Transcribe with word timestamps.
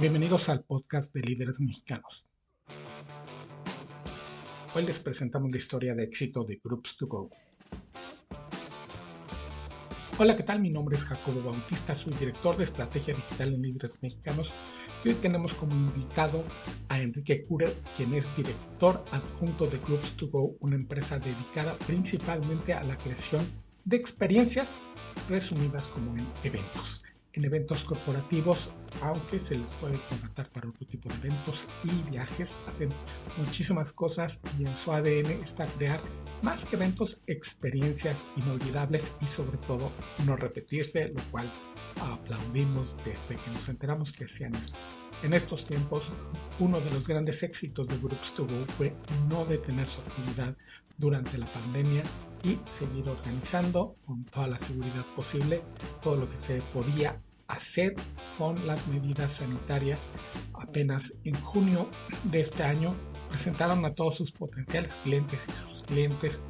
Bienvenidos 0.00 0.48
al 0.48 0.62
podcast 0.62 1.12
de 1.12 1.22
líderes 1.22 1.58
mexicanos. 1.58 2.24
Hoy 4.72 4.86
les 4.86 5.00
presentamos 5.00 5.50
la 5.50 5.56
historia 5.56 5.92
de 5.92 6.04
éxito 6.04 6.44
de 6.44 6.60
Groups 6.62 6.96
to 6.96 7.08
Go. 7.08 7.30
Hola, 10.16 10.36
¿qué 10.36 10.44
tal? 10.44 10.60
Mi 10.60 10.70
nombre 10.70 10.94
es 10.94 11.04
Jacobo 11.04 11.42
Bautista, 11.42 11.96
soy 11.96 12.14
director 12.14 12.56
de 12.56 12.62
estrategia 12.62 13.12
digital 13.12 13.54
en 13.54 13.62
líderes 13.62 14.00
mexicanos 14.00 14.54
y 15.04 15.08
hoy 15.08 15.14
tenemos 15.16 15.52
como 15.52 15.74
invitado 15.74 16.44
a 16.88 17.00
Enrique 17.00 17.44
Cure, 17.46 17.74
quien 17.96 18.14
es 18.14 18.24
director 18.36 19.04
adjunto 19.10 19.66
de 19.66 19.78
Groups 19.78 20.12
to 20.12 20.28
Go, 20.28 20.54
una 20.60 20.76
empresa 20.76 21.18
dedicada 21.18 21.76
principalmente 21.88 22.72
a 22.72 22.84
la 22.84 22.96
creación 22.98 23.44
de 23.84 23.96
experiencias 23.96 24.78
resumidas 25.28 25.88
como 25.88 26.16
en 26.16 26.24
eventos 26.44 27.04
en 27.38 27.44
eventos 27.44 27.84
corporativos, 27.84 28.70
aunque 29.00 29.38
se 29.38 29.56
les 29.56 29.72
puede 29.74 29.98
contratar 30.08 30.50
para 30.50 30.68
otro 30.68 30.84
tipo 30.86 31.08
de 31.08 31.14
eventos 31.14 31.68
y 31.84 32.10
viajes, 32.10 32.56
hacen 32.66 32.90
muchísimas 33.36 33.92
cosas 33.92 34.40
y 34.58 34.66
en 34.66 34.76
su 34.76 34.92
ADN 34.92 35.30
está 35.42 35.66
crear 35.66 36.00
más 36.42 36.64
que 36.64 36.74
eventos, 36.74 37.20
experiencias 37.28 38.26
inolvidables 38.36 39.12
y 39.20 39.26
sobre 39.26 39.56
todo 39.58 39.92
no 40.26 40.34
repetirse, 40.34 41.10
lo 41.10 41.22
cual 41.30 41.50
aplaudimos 42.00 42.96
desde 43.04 43.36
que 43.36 43.50
nos 43.52 43.68
enteramos 43.68 44.12
que 44.12 44.24
hacían 44.24 44.56
esto. 44.56 44.76
En 45.22 45.32
estos 45.32 45.64
tiempos, 45.64 46.10
uno 46.58 46.80
de 46.80 46.90
los 46.90 47.06
grandes 47.06 47.42
éxitos 47.42 47.88
de 47.88 47.98
Groups 47.98 48.32
to 48.34 48.46
Go 48.46 48.66
fue 48.66 48.94
no 49.28 49.44
detener 49.44 49.86
su 49.86 50.00
actividad 50.00 50.56
durante 50.96 51.38
la 51.38 51.46
pandemia 51.46 52.02
y 52.44 52.58
seguir 52.68 53.08
organizando 53.08 53.96
con 54.06 54.24
toda 54.26 54.46
la 54.46 54.58
seguridad 54.58 55.04
posible 55.16 55.62
todo 56.02 56.16
lo 56.16 56.28
que 56.28 56.36
se 56.36 56.60
podía 56.72 57.20
hacer 57.48 57.94
con 58.36 58.66
las 58.66 58.86
medidas 58.86 59.32
sanitarias. 59.32 60.10
Apenas 60.54 61.14
en 61.24 61.34
junio 61.40 61.88
de 62.24 62.40
este 62.40 62.62
año 62.62 62.94
presentaron 63.28 63.84
a 63.84 63.94
todos 63.94 64.16
sus 64.16 64.32
potenciales 64.32 64.94
clientes 65.02 65.46
y 65.48 65.52
sus 65.52 65.82
clientes 65.82 66.40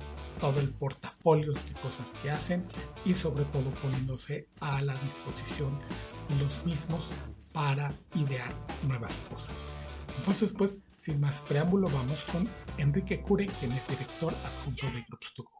todo 0.41 0.61
el 0.61 0.69
portafolio 0.71 1.53
de 1.53 1.73
cosas 1.83 2.15
que 2.23 2.31
hacen 2.31 2.65
y 3.05 3.13
sobre 3.13 3.45
todo 3.47 3.71
poniéndose 3.83 4.47
a 4.61 4.81
la 4.83 4.97
disposición 4.99 5.77
de 6.29 6.37
los 6.45 6.65
mismos 6.65 7.11
para 7.53 7.93
idear 8.15 8.53
nuevas 8.87 9.25
cosas. 9.31 9.73
Entonces, 10.19 10.53
pues, 10.57 10.83
sin 10.97 11.21
más 11.21 11.43
preámbulo, 11.43 11.89
vamos 11.89 12.25
con 12.27 12.49
Enrique 12.77 13.21
Cure, 13.21 13.47
quien 13.59 13.73
es 13.73 13.87
director 13.89 14.35
adjunto 14.45 14.87
de 14.87 15.05
Groups 15.09 15.35
to 15.35 15.43
Go. 15.43 15.51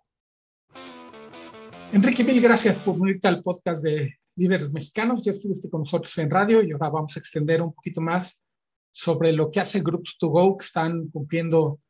Enrique, 1.93 2.23
mil 2.23 2.41
gracias 2.41 2.79
por 2.79 3.01
unirte 3.01 3.29
al 3.29 3.43
podcast 3.43 3.83
de 3.83 4.19
líderes 4.39 4.73
mexicanos. 4.73 5.25
Ya 5.25 5.33
estuviste 5.33 5.69
con 5.69 5.81
nosotros 5.81 6.17
en 6.19 6.31
radio 6.31 6.63
y 6.63 6.73
ahora 6.73 6.91
vamos 6.91 7.17
a 7.17 7.21
extender 7.21 7.61
un 7.61 7.75
poquito 7.75 8.01
más 8.01 8.43
sobre 8.91 9.33
lo 9.33 9.51
que 9.51 9.61
hace 9.61 9.81
Groups 9.81 10.17
to 10.19 10.29
Go, 10.29 10.57
que 10.57 10.65
están 10.65 11.09
cumpliendo 11.09 11.81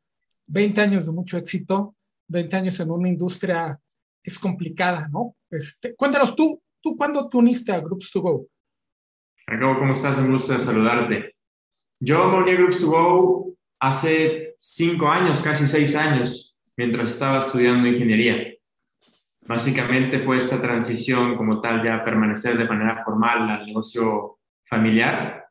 20 0.47 0.81
años 0.81 1.05
de 1.05 1.11
mucho 1.11 1.37
éxito, 1.37 1.95
20 2.27 2.55
años 2.55 2.79
en 2.79 2.91
una 2.91 3.07
industria 3.07 3.79
que 4.21 4.29
es 4.29 4.39
complicada, 4.39 5.07
¿no? 5.11 5.35
Este, 5.49 5.95
cuéntanos 5.95 6.35
tú, 6.35 6.61
¿tú 6.81 6.97
cuándo 6.97 7.29
te 7.29 7.37
uniste 7.37 7.71
a 7.71 7.79
Groups 7.79 8.11
to 8.11 8.21
Go? 8.21 8.47
Jacobo, 9.47 9.79
¿cómo 9.79 9.93
estás? 9.93 10.17
Un 10.17 10.31
gusto 10.31 10.53
de 10.53 10.59
saludarte. 10.59 11.35
Yo 11.99 12.27
me 12.27 12.37
uní 12.37 12.51
a 12.51 12.55
Groups 12.55 12.79
to 12.79 12.87
Go 12.87 13.53
hace 13.79 14.55
cinco 14.59 15.07
años, 15.07 15.41
casi 15.41 15.65
seis 15.67 15.95
años, 15.95 16.55
mientras 16.75 17.11
estaba 17.11 17.39
estudiando 17.39 17.87
ingeniería. 17.87 18.53
Básicamente 19.49 20.19
fue 20.19 20.37
esta 20.37 20.61
transición 20.61 21.35
como 21.35 21.59
tal 21.59 21.83
ya 21.83 22.05
permanecer 22.05 22.55
de 22.55 22.65
manera 22.65 23.03
formal 23.03 23.49
al 23.49 23.65
negocio 23.65 24.37
familiar. 24.63 25.47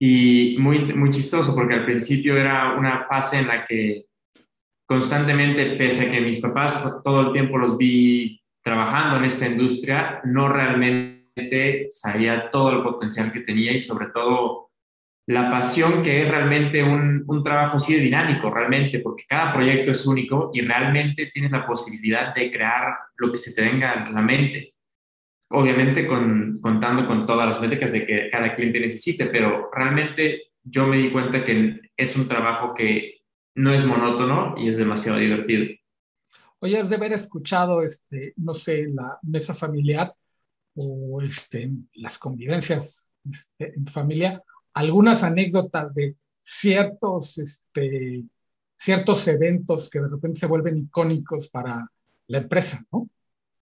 Y 0.00 0.56
muy, 0.58 0.92
muy 0.94 1.12
chistoso 1.12 1.54
porque 1.54 1.74
al 1.74 1.84
principio 1.84 2.36
era 2.36 2.74
una 2.76 3.06
fase 3.06 3.38
en 3.38 3.46
la 3.46 3.64
que 3.64 4.06
constantemente, 4.84 5.76
pese 5.76 6.08
a 6.08 6.10
que 6.10 6.22
mis 6.22 6.40
papás 6.40 7.00
todo 7.04 7.28
el 7.28 7.32
tiempo 7.32 7.56
los 7.56 7.78
vi 7.78 8.42
trabajando 8.64 9.18
en 9.18 9.26
esta 9.26 9.46
industria, 9.46 10.20
no 10.24 10.48
realmente 10.48 11.86
sabía 11.92 12.50
todo 12.50 12.72
el 12.72 12.82
potencial 12.82 13.30
que 13.30 13.42
tenía 13.42 13.70
y 13.70 13.80
sobre 13.80 14.08
todo 14.08 14.63
la 15.26 15.50
pasión 15.50 16.02
que 16.02 16.22
es 16.22 16.28
realmente 16.28 16.82
un, 16.82 17.24
un, 17.26 17.42
trabajo 17.42 17.78
así 17.78 17.94
dinámico, 17.96 18.50
realmente, 18.50 19.00
porque 19.00 19.24
cada 19.26 19.54
proyecto 19.54 19.90
es 19.90 20.06
único 20.06 20.50
y 20.52 20.60
realmente 20.60 21.30
tienes 21.32 21.50
la 21.50 21.66
posibilidad 21.66 22.34
de 22.34 22.50
crear 22.50 22.94
lo 23.16 23.30
que 23.30 23.38
se 23.38 23.54
te 23.54 23.62
venga 23.62 23.92
a 23.92 24.10
la 24.10 24.20
mente. 24.20 24.74
Obviamente 25.50 26.06
con, 26.06 26.58
contando 26.60 27.06
con 27.06 27.26
todas 27.26 27.46
las 27.46 27.60
métricas 27.60 27.92
de 27.92 28.06
que 28.06 28.28
cada 28.30 28.54
cliente 28.54 28.80
necesite, 28.80 29.26
pero 29.26 29.70
realmente 29.72 30.52
yo 30.62 30.86
me 30.86 30.98
di 30.98 31.10
cuenta 31.10 31.44
que 31.44 31.80
es 31.96 32.16
un 32.16 32.28
trabajo 32.28 32.74
que 32.74 33.22
no 33.54 33.72
es 33.72 33.84
monótono 33.86 34.56
y 34.58 34.68
es 34.68 34.76
demasiado 34.76 35.18
divertido. 35.18 35.74
Oye, 36.58 36.78
has 36.78 36.90
de 36.90 36.96
haber 36.96 37.12
escuchado, 37.12 37.82
este, 37.82 38.34
no 38.36 38.52
sé, 38.52 38.88
la 38.88 39.18
mesa 39.22 39.54
familiar 39.54 40.14
o 40.74 41.22
este, 41.22 41.70
las 41.94 42.18
convivencias 42.18 43.08
este, 43.30 43.74
en 43.76 43.86
familia, 43.86 44.42
algunas 44.74 45.22
anécdotas 45.22 45.94
de 45.94 46.16
ciertos, 46.42 47.38
este, 47.38 48.22
ciertos 48.76 49.26
eventos 49.28 49.88
que 49.88 50.00
de 50.00 50.08
repente 50.08 50.40
se 50.40 50.46
vuelven 50.46 50.78
icónicos 50.78 51.48
para 51.48 51.84
la 52.26 52.38
empresa, 52.38 52.84
¿no? 52.92 53.08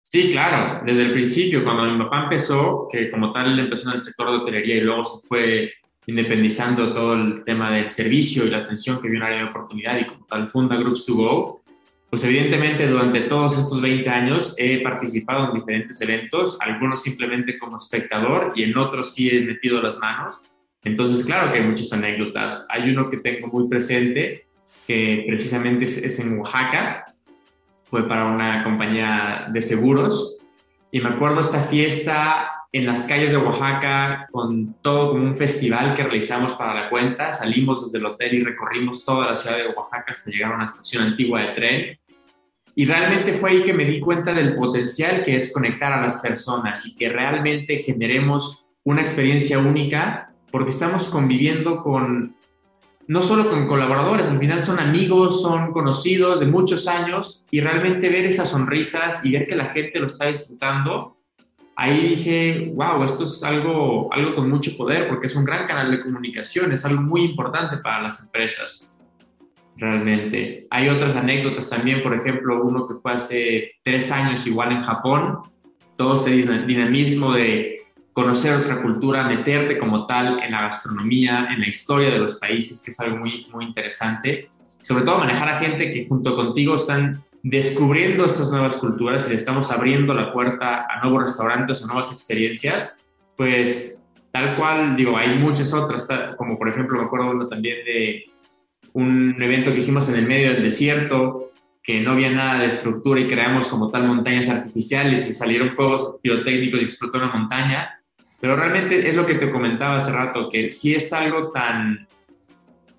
Sí, 0.03 0.29
claro, 0.31 0.81
desde 0.85 1.03
el 1.03 1.13
principio, 1.13 1.63
cuando 1.63 1.85
mi 1.85 1.97
papá 2.03 2.23
empezó, 2.23 2.87
que 2.91 3.09
como 3.09 3.31
tal 3.31 3.57
empezó 3.57 3.89
en 3.89 3.95
el 3.95 4.01
sector 4.01 4.29
de 4.29 4.37
hotelería 4.37 4.75
y 4.75 4.81
luego 4.81 5.05
se 5.05 5.27
fue 5.27 5.73
independizando 6.05 6.93
todo 6.93 7.13
el 7.13 7.43
tema 7.45 7.71
del 7.71 7.89
servicio 7.89 8.45
y 8.45 8.49
la 8.49 8.59
atención 8.59 9.01
que 9.01 9.07
vio 9.07 9.19
un 9.19 9.23
área 9.23 9.43
de 9.43 9.49
oportunidad 9.49 9.99
y 9.99 10.07
como 10.07 10.25
tal 10.25 10.49
funda 10.49 10.75
Groups 10.75 11.05
to 11.05 11.15
Go, 11.15 11.61
pues 12.09 12.25
evidentemente 12.25 12.87
durante 12.87 13.21
todos 13.21 13.57
estos 13.57 13.81
20 13.81 14.09
años 14.09 14.55
he 14.57 14.81
participado 14.81 15.47
en 15.47 15.59
diferentes 15.59 16.01
eventos, 16.01 16.59
algunos 16.59 17.01
simplemente 17.01 17.57
como 17.57 17.77
espectador 17.77 18.51
y 18.53 18.63
en 18.63 18.77
otros 18.77 19.13
sí 19.13 19.29
he 19.29 19.41
metido 19.45 19.81
las 19.81 19.97
manos. 19.99 20.50
Entonces, 20.83 21.25
claro 21.25 21.51
que 21.51 21.59
hay 21.59 21.65
muchas 21.65 21.93
anécdotas. 21.93 22.65
Hay 22.69 22.89
uno 22.89 23.09
que 23.09 23.17
tengo 23.17 23.47
muy 23.47 23.67
presente, 23.67 24.47
que 24.87 25.25
precisamente 25.27 25.85
es, 25.85 26.19
en 26.19 26.39
Oaxaca, 26.39 27.05
fue 27.83 28.07
para 28.07 28.25
una 28.25 28.63
compañía 28.63 29.47
de 29.51 29.61
seguros, 29.61 30.39
y 30.91 30.99
me 30.99 31.09
acuerdo 31.09 31.39
esta 31.39 31.63
fiesta 31.63 32.49
en 32.73 32.85
las 32.85 33.05
calles 33.05 33.31
de 33.31 33.37
Oaxaca 33.37 34.27
con 34.31 34.75
todo 34.81 35.11
como 35.11 35.23
un 35.23 35.37
festival 35.37 35.95
que 35.95 36.03
realizamos 36.03 36.53
para 36.53 36.73
la 36.73 36.89
cuenta. 36.89 37.31
Salimos 37.31 37.85
desde 37.85 37.99
el 37.99 38.11
hotel 38.11 38.33
y 38.33 38.43
recorrimos 38.43 39.05
toda 39.05 39.31
la 39.31 39.37
ciudad 39.37 39.57
de 39.57 39.67
Oaxaca 39.67 40.11
hasta 40.11 40.31
llegar 40.31 40.53
a 40.53 40.55
una 40.55 40.65
estación 40.65 41.03
antigua 41.03 41.41
de 41.41 41.47
tren. 41.53 41.99
Y 42.75 42.85
realmente 42.85 43.33
fue 43.33 43.51
ahí 43.51 43.63
que 43.63 43.73
me 43.73 43.85
di 43.85 43.99
cuenta 43.99 44.33
del 44.33 44.55
potencial 44.55 45.23
que 45.23 45.35
es 45.35 45.53
conectar 45.53 45.91
a 45.91 46.01
las 46.01 46.17
personas 46.17 46.85
y 46.85 46.95
que 46.95 47.09
realmente 47.09 47.77
generemos 47.77 48.69
una 48.83 49.01
experiencia 49.01 49.59
única 49.59 50.30
porque 50.51 50.71
estamos 50.71 51.09
conviviendo 51.09 51.81
con, 51.81 52.35
no 53.07 53.21
solo 53.21 53.49
con 53.49 53.67
colaboradores, 53.67 54.27
al 54.27 54.37
final 54.37 54.61
son 54.61 54.79
amigos, 54.79 55.41
son 55.41 55.71
conocidos 55.71 56.39
de 56.39 56.47
muchos 56.47 56.87
años 56.87 57.45
y 57.51 57.61
realmente 57.61 58.09
ver 58.09 58.25
esas 58.25 58.49
sonrisas 58.49 59.25
y 59.25 59.31
ver 59.31 59.47
que 59.47 59.55
la 59.55 59.69
gente 59.69 59.99
lo 59.99 60.07
está 60.07 60.27
disfrutando, 60.27 61.17
ahí 61.75 62.09
dije, 62.09 62.71
wow, 62.75 63.03
esto 63.03 63.23
es 63.23 63.43
algo, 63.43 64.11
algo 64.13 64.35
con 64.35 64.49
mucho 64.49 64.77
poder 64.77 65.07
porque 65.07 65.27
es 65.27 65.35
un 65.35 65.45
gran 65.45 65.65
canal 65.65 65.89
de 65.91 66.01
comunicación, 66.01 66.71
es 66.71 66.85
algo 66.85 67.01
muy 67.01 67.21
importante 67.21 67.77
para 67.77 68.03
las 68.03 68.23
empresas. 68.23 68.87
Realmente. 69.77 70.67
Hay 70.69 70.89
otras 70.89 71.15
anécdotas 71.15 71.69
también, 71.69 72.03
por 72.03 72.13
ejemplo, 72.13 72.63
uno 72.63 72.87
que 72.87 72.95
fue 72.95 73.13
hace 73.13 73.71
tres 73.83 74.11
años 74.11 74.45
igual 74.45 74.73
en 74.73 74.83
Japón, 74.83 75.39
todo 75.97 76.13
ese 76.13 76.31
dinamismo 76.31 77.33
de 77.33 77.80
conocer 78.13 78.55
otra 78.55 78.81
cultura, 78.81 79.23
meterte 79.23 79.77
como 79.77 80.05
tal 80.05 80.41
en 80.43 80.51
la 80.51 80.61
gastronomía, 80.61 81.47
en 81.51 81.61
la 81.61 81.67
historia 81.67 82.09
de 82.09 82.19
los 82.19 82.39
países, 82.39 82.81
que 82.81 82.91
es 82.91 82.99
algo 82.99 83.17
muy, 83.17 83.45
muy 83.53 83.65
interesante. 83.65 84.49
Sobre 84.79 85.03
todo 85.03 85.19
manejar 85.19 85.53
a 85.53 85.59
gente 85.59 85.91
que 85.91 86.07
junto 86.07 86.35
contigo 86.35 86.75
están 86.75 87.23
descubriendo 87.43 88.25
estas 88.25 88.51
nuevas 88.51 88.75
culturas 88.77 89.29
y 89.31 89.33
estamos 89.33 89.71
abriendo 89.71 90.13
la 90.13 90.31
puerta 90.31 90.85
a 90.89 91.01
nuevos 91.01 91.23
restaurantes 91.23 91.83
o 91.83 91.87
nuevas 91.87 92.11
experiencias, 92.11 92.99
pues 93.35 94.03
tal 94.31 94.55
cual, 94.57 94.95
digo, 94.95 95.17
hay 95.17 95.37
muchas 95.37 95.73
otras, 95.73 96.07
como 96.37 96.57
por 96.57 96.69
ejemplo 96.69 96.99
me 96.99 97.05
acuerdo 97.05 97.47
también 97.47 97.83
de 97.85 98.25
un 98.93 99.41
evento 99.41 99.71
que 99.71 99.77
hicimos 99.77 100.07
en 100.09 100.15
el 100.15 100.27
medio 100.27 100.53
del 100.53 100.63
desierto, 100.63 101.51
que 101.83 102.01
no 102.01 102.11
había 102.11 102.29
nada 102.29 102.59
de 102.59 102.67
estructura 102.67 103.19
y 103.19 103.27
creamos 103.27 103.67
como 103.67 103.89
tal 103.89 104.07
montañas 104.07 104.49
artificiales 104.49 105.27
y 105.29 105.33
salieron 105.33 105.75
fuegos 105.75 106.17
pirotécnicos 106.21 106.81
y 106.81 106.85
explotó 106.85 107.17
una 107.17 107.31
montaña. 107.31 108.00
Pero 108.41 108.55
realmente 108.55 109.07
es 109.07 109.15
lo 109.15 109.25
que 109.25 109.35
te 109.35 109.51
comentaba 109.51 109.97
hace 109.97 110.11
rato, 110.11 110.49
que 110.49 110.71
si 110.71 110.95
es 110.95 111.13
algo 111.13 111.51
tan 111.51 112.07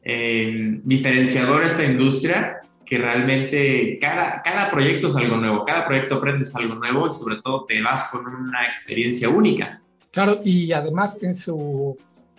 eh, 0.05 0.81
diferenciador 0.85 1.65
esta 1.65 1.85
industria, 1.85 2.61
que 2.87 2.99
realmente 2.99 3.99
cada, 4.01 4.41
cada 4.43 4.71
proyecto 4.71 5.09
es 5.09 5.17
algo 5.17 5.37
nuevo, 5.37 5.65
cada 5.65 5.85
proyecto 5.85 6.17
aprendes 6.17 6.55
algo 6.55 6.77
nuevo 6.77 7.09
y 7.09 7.13
sobre 7.13 7.43
todo 7.43 7.65
te 7.65 7.83
vas 7.83 8.05
con 8.11 8.25
una 8.27 8.67
experiencia 8.67 9.29
única. 9.29 9.83
Claro, 10.13 10.41
y 10.45 10.73
además 10.73 11.19
en 11.23 11.35
su, 11.35 11.97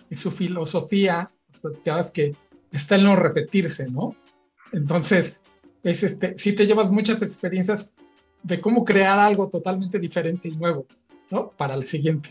y 0.08 0.14
su 0.14 0.30
filosofía, 0.30 1.30
pues 1.60 1.80
que 2.10 2.34
está 2.70 2.96
en 2.96 3.04
no 3.04 3.16
repetirse, 3.16 3.86
¿no? 3.90 4.16
Entonces, 4.72 5.42
es 5.82 6.02
este, 6.02 6.38
sí 6.38 6.54
te 6.54 6.66
llevas 6.66 6.90
muchas 6.90 7.20
experiencias 7.20 7.92
de 8.42 8.60
cómo 8.60 8.84
crear 8.84 9.18
algo 9.18 9.48
totalmente 9.48 9.98
diferente 9.98 10.48
y 10.48 10.56
nuevo, 10.56 10.86
¿no? 11.30 11.50
Para 11.50 11.74
el 11.74 11.84
siguiente. 11.84 12.30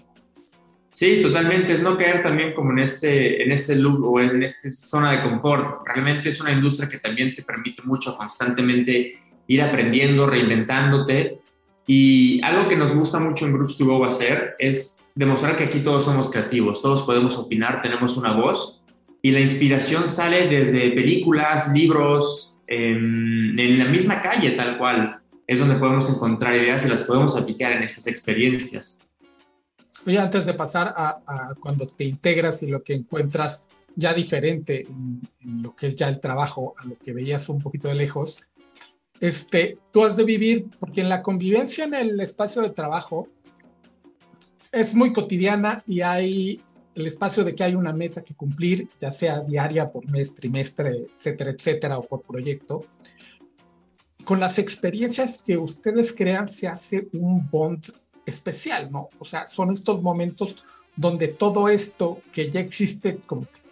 Sí, 0.93 1.21
totalmente. 1.21 1.73
Es 1.73 1.81
no 1.81 1.97
caer 1.97 2.21
también 2.21 2.53
como 2.53 2.71
en 2.71 2.79
este, 2.79 3.43
en 3.43 3.51
este 3.51 3.75
loop 3.75 4.03
o 4.05 4.19
en 4.19 4.43
esta 4.43 4.69
zona 4.69 5.11
de 5.11 5.21
confort. 5.21 5.85
Realmente 5.87 6.29
es 6.29 6.39
una 6.39 6.51
industria 6.51 6.87
que 6.87 6.99
también 6.99 7.35
te 7.35 7.41
permite 7.41 7.81
mucho 7.83 8.15
constantemente 8.15 9.13
ir 9.47 9.61
aprendiendo, 9.61 10.27
reinventándote. 10.27 11.39
Y 11.87 12.41
algo 12.43 12.69
que 12.69 12.77
nos 12.77 12.95
gusta 12.95 13.19
mucho 13.19 13.45
en 13.45 13.53
Groups 13.53 13.77
to 13.77 13.85
Go 13.85 14.05
hacer 14.05 14.55
es 14.59 15.03
demostrar 15.15 15.57
que 15.57 15.65
aquí 15.65 15.81
todos 15.81 16.05
somos 16.05 16.31
creativos, 16.31 16.81
todos 16.81 17.03
podemos 17.03 17.37
opinar, 17.37 17.81
tenemos 17.81 18.17
una 18.17 18.33
voz 18.33 18.83
y 19.21 19.31
la 19.31 19.39
inspiración 19.39 20.09
sale 20.09 20.47
desde 20.47 20.91
películas, 20.91 21.71
libros, 21.73 22.61
en, 22.67 23.57
en 23.59 23.79
la 23.79 23.85
misma 23.85 24.21
calle 24.21 24.51
tal 24.51 24.77
cual. 24.77 25.19
Es 25.45 25.59
donde 25.59 25.75
podemos 25.75 26.09
encontrar 26.09 26.55
ideas 26.55 26.85
y 26.85 26.89
las 26.89 27.01
podemos 27.01 27.35
aplicar 27.37 27.73
en 27.73 27.83
esas 27.83 28.07
experiencias. 28.07 29.02
Oye, 30.05 30.19
antes 30.19 30.45
de 30.45 30.53
pasar 30.53 30.93
a, 30.97 31.53
cuando 31.61 31.87
te 31.87 32.03
integras 32.03 32.61
y 32.61 32.67
lo 32.67 32.83
que 32.83 32.93
encuentras 32.93 33.63
ya 33.95 34.13
diferente 34.13 34.85
en, 34.87 35.21
lo 35.61 35.75
que 35.75 35.87
es 35.87 35.95
ya 35.95 36.09
el 36.09 36.19
trabajo 36.19 36.75
a 36.77 36.85
lo 36.85 36.97
que 36.97 37.13
veías 37.13 37.47
un 37.47 37.59
poquito 37.59 37.87
de 37.87 37.95
lejos, 37.95 38.41
este, 39.21 39.77
tú 39.91 40.03
has 40.03 40.17
de 40.17 40.25
vivir, 40.25 40.67
porque 40.79 41.01
en 41.01 41.09
la 41.09 41.21
convivencia 41.21 41.85
en 41.85 41.93
el 41.93 42.19
espacio 42.19 42.61
de 42.61 42.71
trabajo 42.71 43.29
es 44.73 44.93
muy 44.93 45.13
cotidiana 45.13 45.83
y 45.87 46.01
hay 46.01 46.61
el 46.95 47.07
espacio 47.07 47.45
de 47.45 47.55
que 47.55 47.63
hay 47.63 47.75
una 47.75 47.93
meta 47.93 48.23
que 48.23 48.35
cumplir, 48.35 48.89
ya 48.99 49.09
sea 49.09 49.39
diaria, 49.39 49.89
por 49.89 50.09
mes, 50.11 50.35
trimestre, 50.35 51.07
etcétera, 51.17 51.51
etcétera, 51.51 51.97
o 51.97 52.03
por 52.03 52.23
proyecto. 52.23 52.85
Con 54.25 54.39
las 54.39 54.59
experiencias 54.59 55.41
que 55.41 55.57
ustedes 55.57 56.11
crean 56.11 56.47
se 56.47 56.67
hace 56.67 57.07
un 57.13 57.49
bond 57.49 57.85
especial, 58.25 58.91
¿no? 58.91 59.09
O 59.19 59.25
sea, 59.25 59.47
son 59.47 59.71
estos 59.71 60.01
momentos 60.01 60.63
donde 60.95 61.27
todo 61.29 61.69
esto 61.69 62.21
que 62.31 62.49
ya 62.49 62.59
existe 62.59 63.19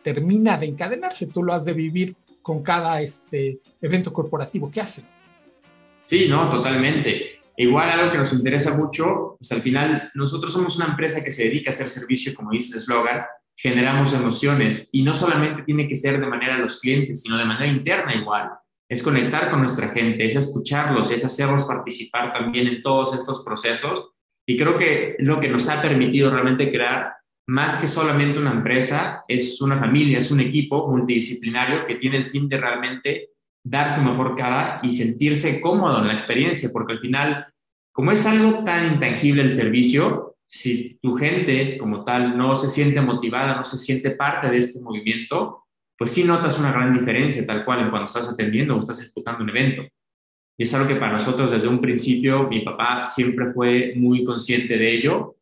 termina 0.01 0.57
de 0.57 0.67
encadenarse, 0.67 1.27
tú 1.27 1.43
lo 1.43 1.53
has 1.53 1.65
de 1.65 1.73
vivir 1.73 2.15
con 2.41 2.63
cada 2.63 3.01
este 3.01 3.59
evento 3.81 4.11
corporativo 4.11 4.71
que 4.71 4.81
hacen. 4.81 5.05
Sí, 6.07 6.27
no, 6.27 6.49
totalmente. 6.49 7.39
Igual 7.55 7.89
algo 7.89 8.11
que 8.11 8.17
nos 8.17 8.33
interesa 8.33 8.75
mucho, 8.75 9.35
pues 9.37 9.51
al 9.51 9.61
final 9.61 10.09
nosotros 10.15 10.51
somos 10.51 10.75
una 10.77 10.87
empresa 10.87 11.23
que 11.23 11.31
se 11.31 11.43
dedica 11.43 11.69
a 11.69 11.73
hacer 11.73 11.89
servicio, 11.89 12.33
como 12.33 12.51
dice 12.51 12.77
el 12.77 12.85
generamos 13.55 14.13
emociones 14.13 14.89
y 14.91 15.03
no 15.03 15.13
solamente 15.13 15.63
tiene 15.63 15.87
que 15.87 15.95
ser 15.95 16.19
de 16.19 16.25
manera 16.25 16.55
a 16.55 16.57
los 16.57 16.79
clientes, 16.79 17.21
sino 17.21 17.37
de 17.37 17.45
manera 17.45 17.67
interna 17.67 18.15
igual. 18.15 18.49
Es 18.89 19.03
conectar 19.03 19.51
con 19.51 19.61
nuestra 19.61 19.89
gente, 19.89 20.25
es 20.25 20.35
escucharlos, 20.35 21.11
es 21.11 21.23
hacerlos 21.23 21.65
participar 21.65 22.33
también 22.33 22.67
en 22.67 22.81
todos 22.81 23.15
estos 23.15 23.43
procesos 23.43 24.10
y 24.45 24.57
creo 24.57 24.77
que 24.77 25.15
lo 25.19 25.39
que 25.39 25.49
nos 25.49 25.69
ha 25.69 25.81
permitido 25.81 26.31
realmente 26.31 26.71
crear, 26.71 27.13
más 27.47 27.77
que 27.77 27.87
solamente 27.87 28.39
una 28.39 28.51
empresa, 28.51 29.23
es 29.27 29.61
una 29.61 29.77
familia, 29.77 30.19
es 30.19 30.31
un 30.31 30.39
equipo 30.39 30.87
multidisciplinario 30.87 31.85
que 31.85 31.95
tiene 31.95 32.17
el 32.17 32.25
fin 32.25 32.47
de 32.47 32.57
realmente 32.57 33.29
dar 33.63 33.93
su 33.93 34.01
mejor 34.01 34.35
cara 34.35 34.79
y 34.83 34.91
sentirse 34.91 35.61
cómodo 35.61 35.99
en 35.99 36.07
la 36.07 36.13
experiencia, 36.13 36.69
porque 36.73 36.93
al 36.93 36.99
final, 36.99 37.47
como 37.91 38.11
es 38.11 38.25
algo 38.25 38.63
tan 38.63 38.93
intangible 38.93 39.43
el 39.43 39.51
servicio, 39.51 40.35
si 40.47 40.99
tu 41.01 41.15
gente 41.15 41.77
como 41.77 42.03
tal 42.03 42.37
no 42.37 42.55
se 42.55 42.67
siente 42.67 42.99
motivada, 42.99 43.55
no 43.55 43.63
se 43.63 43.77
siente 43.77 44.11
parte 44.11 44.49
de 44.49 44.57
este 44.57 44.81
movimiento, 44.81 45.65
pues 45.97 46.11
sí 46.11 46.23
notas 46.23 46.59
una 46.59 46.71
gran 46.71 46.93
diferencia 46.93 47.45
tal 47.45 47.63
cual 47.63 47.81
en 47.81 47.89
cuando 47.89 48.05
estás 48.05 48.27
atendiendo 48.27 48.75
o 48.75 48.79
estás 48.79 48.99
ejecutando 49.01 49.43
un 49.43 49.49
evento. 49.49 49.83
Y 50.61 50.65
es 50.65 50.73
algo 50.75 50.87
que 50.87 50.97
para 50.97 51.13
nosotros 51.13 51.49
desde 51.49 51.67
un 51.67 51.81
principio, 51.81 52.47
mi 52.47 52.61
papá 52.61 53.03
siempre 53.03 53.51
fue 53.51 53.93
muy 53.95 54.23
consciente 54.23 54.77
de 54.77 54.93
ello. 54.93 55.37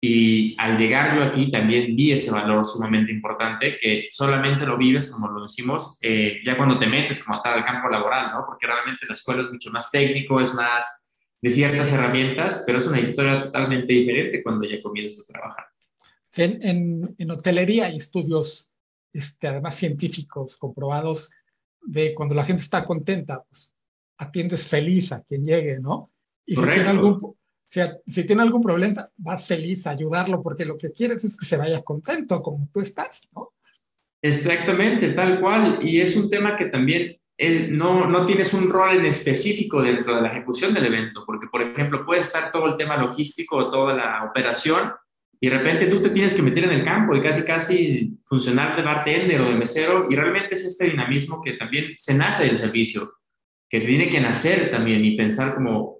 Y 0.00 0.56
al 0.58 0.76
llegar 0.76 1.14
yo 1.14 1.22
aquí 1.22 1.48
también 1.48 1.94
vi 1.94 2.10
ese 2.10 2.32
valor 2.32 2.66
sumamente 2.66 3.12
importante 3.12 3.78
que 3.80 4.08
solamente 4.10 4.66
lo 4.66 4.76
vives, 4.76 5.12
como 5.12 5.30
lo 5.30 5.44
decimos, 5.44 5.96
eh, 6.02 6.40
ya 6.44 6.56
cuando 6.56 6.76
te 6.76 6.88
metes 6.88 7.22
como 7.22 7.40
tal 7.40 7.58
al 7.58 7.64
campo 7.64 7.88
laboral, 7.88 8.26
¿no? 8.32 8.44
Porque 8.44 8.66
realmente 8.66 9.06
la 9.06 9.12
escuela 9.12 9.42
es 9.42 9.52
mucho 9.52 9.70
más 9.70 9.92
técnico, 9.92 10.40
es 10.40 10.52
más 10.54 11.14
de 11.40 11.50
ciertas 11.50 11.92
herramientas, 11.92 12.64
pero 12.66 12.78
es 12.78 12.86
una 12.88 12.98
historia 12.98 13.44
totalmente 13.44 13.92
diferente 13.92 14.42
cuando 14.42 14.66
ya 14.66 14.82
comienzas 14.82 15.24
a 15.30 15.32
trabajar. 15.34 15.66
En, 16.34 16.58
en, 16.62 17.14
en 17.16 17.30
hotelería 17.30 17.86
hay 17.86 17.98
estudios, 17.98 18.72
este, 19.12 19.46
además 19.46 19.76
científicos, 19.76 20.56
comprobados 20.56 21.30
de 21.80 22.12
cuando 22.12 22.34
la 22.34 22.42
gente 22.42 22.62
está 22.62 22.84
contenta, 22.84 23.44
pues 23.48 23.73
atiendes 24.18 24.66
feliz 24.68 25.12
a 25.12 25.22
quien 25.22 25.44
llegue, 25.44 25.78
¿no? 25.80 26.04
Y 26.46 26.56
si 26.56 26.62
tiene, 26.62 26.88
algún, 26.88 27.36
si, 27.66 28.24
tiene 28.24 28.42
algún 28.42 28.62
problema, 28.62 29.08
vas 29.16 29.46
feliz 29.46 29.86
a 29.86 29.90
ayudarlo 29.90 30.42
porque 30.42 30.64
lo 30.64 30.76
que 30.76 30.92
quieres 30.92 31.24
es 31.24 31.36
que 31.36 31.46
se 31.46 31.56
vaya 31.56 31.82
contento 31.82 32.42
como 32.42 32.68
tú 32.72 32.80
estás, 32.80 33.22
¿no? 33.34 33.52
Exactamente, 34.22 35.10
tal 35.10 35.40
cual. 35.40 35.78
Y 35.82 36.00
es 36.00 36.16
un 36.16 36.30
tema 36.30 36.56
que 36.56 36.66
también 36.66 37.18
él, 37.36 37.76
no, 37.76 38.06
no 38.06 38.24
tienes 38.26 38.54
un 38.54 38.70
rol 38.70 38.98
en 38.98 39.06
específico 39.06 39.82
dentro 39.82 40.14
de 40.14 40.22
la 40.22 40.28
ejecución 40.28 40.72
del 40.72 40.86
evento, 40.86 41.24
porque, 41.26 41.46
por 41.48 41.62
ejemplo, 41.62 42.04
puede 42.06 42.20
estar 42.20 42.50
todo 42.50 42.66
el 42.66 42.76
tema 42.76 42.96
logístico 42.96 43.70
toda 43.70 43.94
la 43.94 44.24
operación 44.24 44.92
y 45.40 45.50
de 45.50 45.58
repente 45.58 45.86
tú 45.88 46.00
te 46.00 46.10
tienes 46.10 46.32
que 46.32 46.40
meter 46.40 46.64
en 46.64 46.70
el 46.70 46.84
campo 46.84 47.14
y 47.14 47.20
casi, 47.20 47.44
casi 47.44 48.18
funcionar 48.24 48.76
de 48.76 48.82
bartender 48.82 49.40
o 49.42 49.50
de 49.50 49.56
mesero 49.56 50.06
y 50.08 50.16
realmente 50.16 50.54
es 50.54 50.64
este 50.64 50.86
dinamismo 50.86 51.42
que 51.42 51.54
también 51.54 51.92
se 51.96 52.14
nace 52.14 52.44
del 52.44 52.56
servicio 52.56 53.12
que 53.74 53.80
tiene 53.80 54.08
que 54.08 54.20
nacer 54.20 54.70
también 54.70 55.04
y 55.04 55.16
pensar 55.16 55.56
como, 55.56 55.96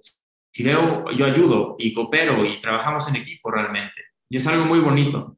si 0.49 0.63
veo, 0.63 1.11
yo 1.11 1.25
ayudo 1.25 1.75
y 1.77 1.93
coopero 1.93 2.45
y 2.45 2.61
trabajamos 2.61 3.05
en 3.09 3.17
equipo 3.17 3.51
realmente. 3.51 4.01
Y 4.29 4.37
es 4.37 4.47
algo 4.47 4.63
muy 4.63 4.79
bonito. 4.79 5.37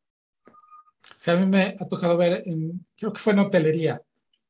a 1.26 1.36
mí 1.36 1.48
me 1.48 1.76
ha 1.80 1.86
tocado 1.88 2.16
ver, 2.16 2.44
creo 2.96 3.12
que 3.12 3.20
fue 3.20 3.34
en 3.34 3.40
hotelería, 3.40 4.00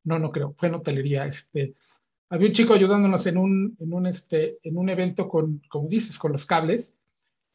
no, 0.04 0.18
no 0.18 0.30
creo, 0.30 0.52
fue 0.54 0.68
en 0.68 0.74
hotelería, 0.74 1.24
este, 1.24 1.76
había 2.28 2.48
un 2.48 2.52
chico 2.52 2.74
ayudándonos 2.74 3.24
en 3.24 3.38
un, 3.38 3.74
en 3.80 3.94
un, 3.94 4.06
este, 4.06 4.58
en 4.64 4.76
un 4.76 4.90
evento 4.90 5.26
con, 5.26 5.62
como 5.70 5.88
dices, 5.88 6.18
con 6.18 6.32
los 6.32 6.44
cables, 6.44 6.98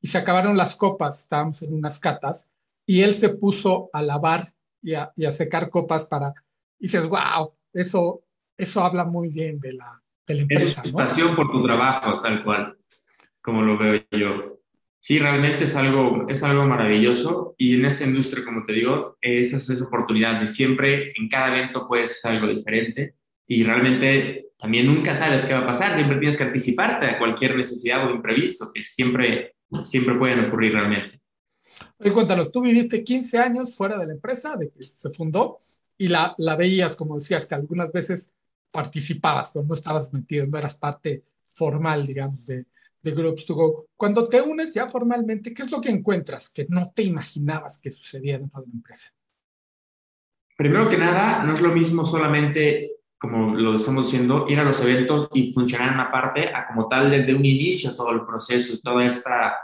y 0.01 0.07
se 0.07 0.17
acabaron 0.17 0.57
las 0.57 0.75
copas, 0.75 1.19
estábamos 1.19 1.61
en 1.61 1.75
unas 1.75 1.99
catas, 1.99 2.51
y 2.87 3.03
él 3.03 3.13
se 3.13 3.29
puso 3.35 3.91
a 3.93 4.01
lavar 4.01 4.51
y 4.81 4.95
a, 4.95 5.13
y 5.15 5.25
a 5.25 5.31
secar 5.31 5.69
copas 5.69 6.07
para, 6.07 6.33
y 6.79 6.87
dices, 6.87 7.07
wow, 7.07 7.53
eso, 7.71 8.23
eso 8.57 8.83
habla 8.83 9.05
muy 9.05 9.29
bien 9.29 9.59
de 9.59 9.73
la, 9.73 10.02
es 10.27 10.91
pasión 10.91 11.35
por 11.35 11.51
tu 11.51 11.63
trabajo, 11.63 12.21
tal 12.21 12.43
cual, 12.43 12.77
como 13.41 13.61
lo 13.61 13.77
veo 13.77 14.01
yo. 14.11 14.59
Sí, 14.99 15.19
realmente 15.19 15.65
es 15.65 15.75
algo, 15.75 16.27
es 16.29 16.43
algo 16.43 16.65
maravilloso 16.65 17.55
y 17.57 17.75
en 17.75 17.85
esta 17.85 18.05
industria, 18.05 18.45
como 18.45 18.65
te 18.65 18.71
digo, 18.71 19.17
esa 19.19 19.57
es 19.57 19.69
esa 19.69 19.83
oportunidad 19.83 20.39
de 20.39 20.47
siempre, 20.47 21.11
en 21.19 21.27
cada 21.27 21.49
evento 21.49 21.87
puedes 21.89 22.11
hacer 22.11 22.37
algo 22.37 22.47
diferente 22.47 23.15
y 23.45 23.63
realmente 23.65 24.51
también 24.57 24.87
nunca 24.87 25.13
sabes 25.13 25.43
qué 25.43 25.53
va 25.53 25.59
a 25.59 25.67
pasar, 25.67 25.93
siempre 25.93 26.17
tienes 26.19 26.37
que 26.37 26.45
anticiparte 26.45 27.05
a 27.05 27.19
cualquier 27.19 27.57
necesidad 27.57 28.07
o 28.07 28.11
imprevisto 28.11 28.71
que 28.73 28.81
siempre, 28.81 29.57
siempre 29.83 30.15
pueden 30.15 30.45
ocurrir 30.45 30.71
realmente. 30.71 31.19
Oye, 31.97 32.13
cuéntanos, 32.13 32.49
tú 32.49 32.61
viviste 32.61 33.03
15 33.03 33.39
años 33.39 33.75
fuera 33.75 33.97
de 33.97 34.07
la 34.07 34.13
empresa, 34.13 34.55
de 34.55 34.69
que 34.69 34.85
se 34.85 35.09
fundó, 35.09 35.57
y 35.97 36.07
la, 36.07 36.33
la 36.37 36.55
veías, 36.55 36.95
como 36.95 37.15
decías, 37.15 37.45
que 37.45 37.55
algunas 37.55 37.91
veces 37.91 38.31
participabas, 38.73 39.51
pero 39.53 39.63
no 39.65 39.73
estabas 39.75 40.11
metido, 40.11 40.47
no 40.47 40.57
eras 40.57 40.75
parte 40.75 41.23
formal, 41.45 42.05
digamos, 42.05 42.45
de, 42.47 42.65
de 43.03 43.11
Groups 43.11 43.45
to 43.45 43.53
Go. 43.53 43.85
Cuando 43.95 44.27
te 44.27 44.41
unes 44.41 44.73
ya 44.73 44.89
formalmente, 44.89 45.53
¿qué 45.53 45.61
es 45.61 45.71
lo 45.71 45.79
que 45.79 45.89
encuentras 45.89 46.49
que 46.49 46.65
no 46.69 46.91
te 46.93 47.03
imaginabas 47.03 47.79
que 47.79 47.91
sucedía 47.91 48.39
dentro 48.39 48.61
de 48.61 48.67
la 48.67 48.73
empresa? 48.73 49.11
Primero 50.57 50.89
que 50.89 50.97
nada, 50.97 51.43
no 51.43 51.53
es 51.53 51.61
lo 51.61 51.71
mismo 51.73 52.05
solamente, 52.05 52.97
como 53.17 53.55
lo 53.55 53.75
estamos 53.75 54.05
diciendo, 54.07 54.45
ir 54.49 54.59
a 54.59 54.63
los 54.63 54.81
eventos 54.81 55.29
y 55.33 55.53
funcionar 55.53 55.89
en 55.89 55.95
una 55.95 56.11
parte, 56.11 56.53
a 56.53 56.67
como 56.67 56.87
tal 56.87 57.11
desde 57.11 57.35
un 57.35 57.45
inicio 57.45 57.95
todo 57.95 58.11
el 58.11 58.25
proceso, 58.25 58.79
toda 58.81 59.05
esta, 59.05 59.55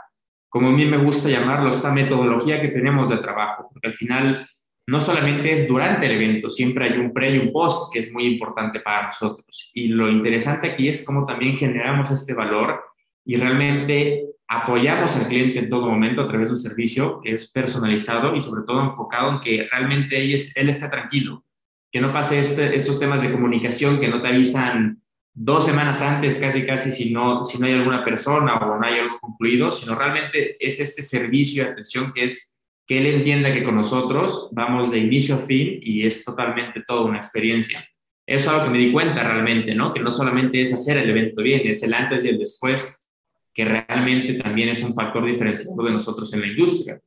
como 0.48 0.68
a 0.68 0.72
mí 0.72 0.84
me 0.84 1.02
gusta 1.02 1.28
llamarlo, 1.28 1.70
esta 1.70 1.92
metodología 1.92 2.60
que 2.60 2.68
tenemos 2.68 3.08
de 3.08 3.18
trabajo, 3.18 3.68
porque 3.72 3.88
al 3.88 3.94
final 3.94 4.49
no 4.90 5.00
solamente 5.00 5.52
es 5.52 5.68
durante 5.68 6.06
el 6.06 6.12
evento, 6.12 6.50
siempre 6.50 6.86
hay 6.86 6.98
un 6.98 7.12
pre 7.12 7.36
y 7.36 7.38
un 7.38 7.52
post 7.52 7.92
que 7.92 8.00
es 8.00 8.12
muy 8.12 8.26
importante 8.26 8.80
para 8.80 9.06
nosotros. 9.06 9.70
Y 9.72 9.86
lo 9.86 10.10
interesante 10.10 10.72
aquí 10.72 10.88
es 10.88 11.06
cómo 11.06 11.24
también 11.24 11.56
generamos 11.56 12.10
este 12.10 12.34
valor 12.34 12.82
y 13.24 13.36
realmente 13.36 14.24
apoyamos 14.48 15.14
al 15.14 15.28
cliente 15.28 15.60
en 15.60 15.70
todo 15.70 15.88
momento 15.88 16.22
a 16.22 16.26
través 16.26 16.48
de 16.48 16.56
un 16.56 16.60
servicio 16.60 17.20
que 17.22 17.34
es 17.34 17.52
personalizado 17.52 18.34
y 18.34 18.42
sobre 18.42 18.64
todo 18.66 18.82
enfocado 18.82 19.30
en 19.30 19.40
que 19.40 19.68
realmente 19.70 20.18
él, 20.18 20.34
él 20.56 20.68
esté 20.68 20.88
tranquilo, 20.88 21.44
que 21.92 22.00
no 22.00 22.12
pase 22.12 22.40
este, 22.40 22.74
estos 22.74 22.98
temas 22.98 23.22
de 23.22 23.30
comunicación 23.30 24.00
que 24.00 24.08
no 24.08 24.20
te 24.20 24.26
avisan 24.26 25.00
dos 25.32 25.66
semanas 25.66 26.02
antes 26.02 26.36
casi 26.38 26.66
casi 26.66 26.90
si 26.90 27.12
no, 27.12 27.44
si 27.44 27.60
no 27.60 27.66
hay 27.66 27.74
alguna 27.74 28.04
persona 28.04 28.56
o 28.56 28.76
no 28.76 28.84
hay 28.84 28.98
algo 28.98 29.20
concluido, 29.20 29.70
sino 29.70 29.94
realmente 29.94 30.56
es 30.58 30.80
este 30.80 31.02
servicio 31.02 31.62
de 31.62 31.70
atención 31.70 32.12
que 32.12 32.24
es 32.24 32.49
que 32.90 32.98
él 32.98 33.06
entienda 33.06 33.54
que 33.54 33.62
con 33.62 33.76
nosotros 33.76 34.50
vamos 34.50 34.90
de 34.90 34.98
inicio 34.98 35.36
a 35.36 35.38
fin 35.38 35.78
y 35.80 36.04
es 36.04 36.24
totalmente 36.24 36.82
toda 36.84 37.02
una 37.02 37.18
experiencia. 37.18 37.88
Eso 38.26 38.46
es 38.46 38.48
algo 38.48 38.64
que 38.64 38.70
me 38.70 38.78
di 38.78 38.90
cuenta 38.90 39.22
realmente, 39.22 39.76
¿no? 39.76 39.92
Que 39.92 40.00
no 40.00 40.10
solamente 40.10 40.60
es 40.60 40.74
hacer 40.74 40.96
el 40.96 41.08
evento 41.08 41.40
bien, 41.40 41.60
es 41.64 41.84
el 41.84 41.94
antes 41.94 42.24
y 42.24 42.30
el 42.30 42.38
después, 42.40 43.08
que 43.54 43.64
realmente 43.64 44.34
también 44.34 44.70
es 44.70 44.82
un 44.82 44.92
factor 44.92 45.24
diferenciador 45.24 45.84
de 45.84 45.92
nosotros 45.92 46.34
en 46.34 46.40
la 46.40 46.48
industria. 46.48 46.98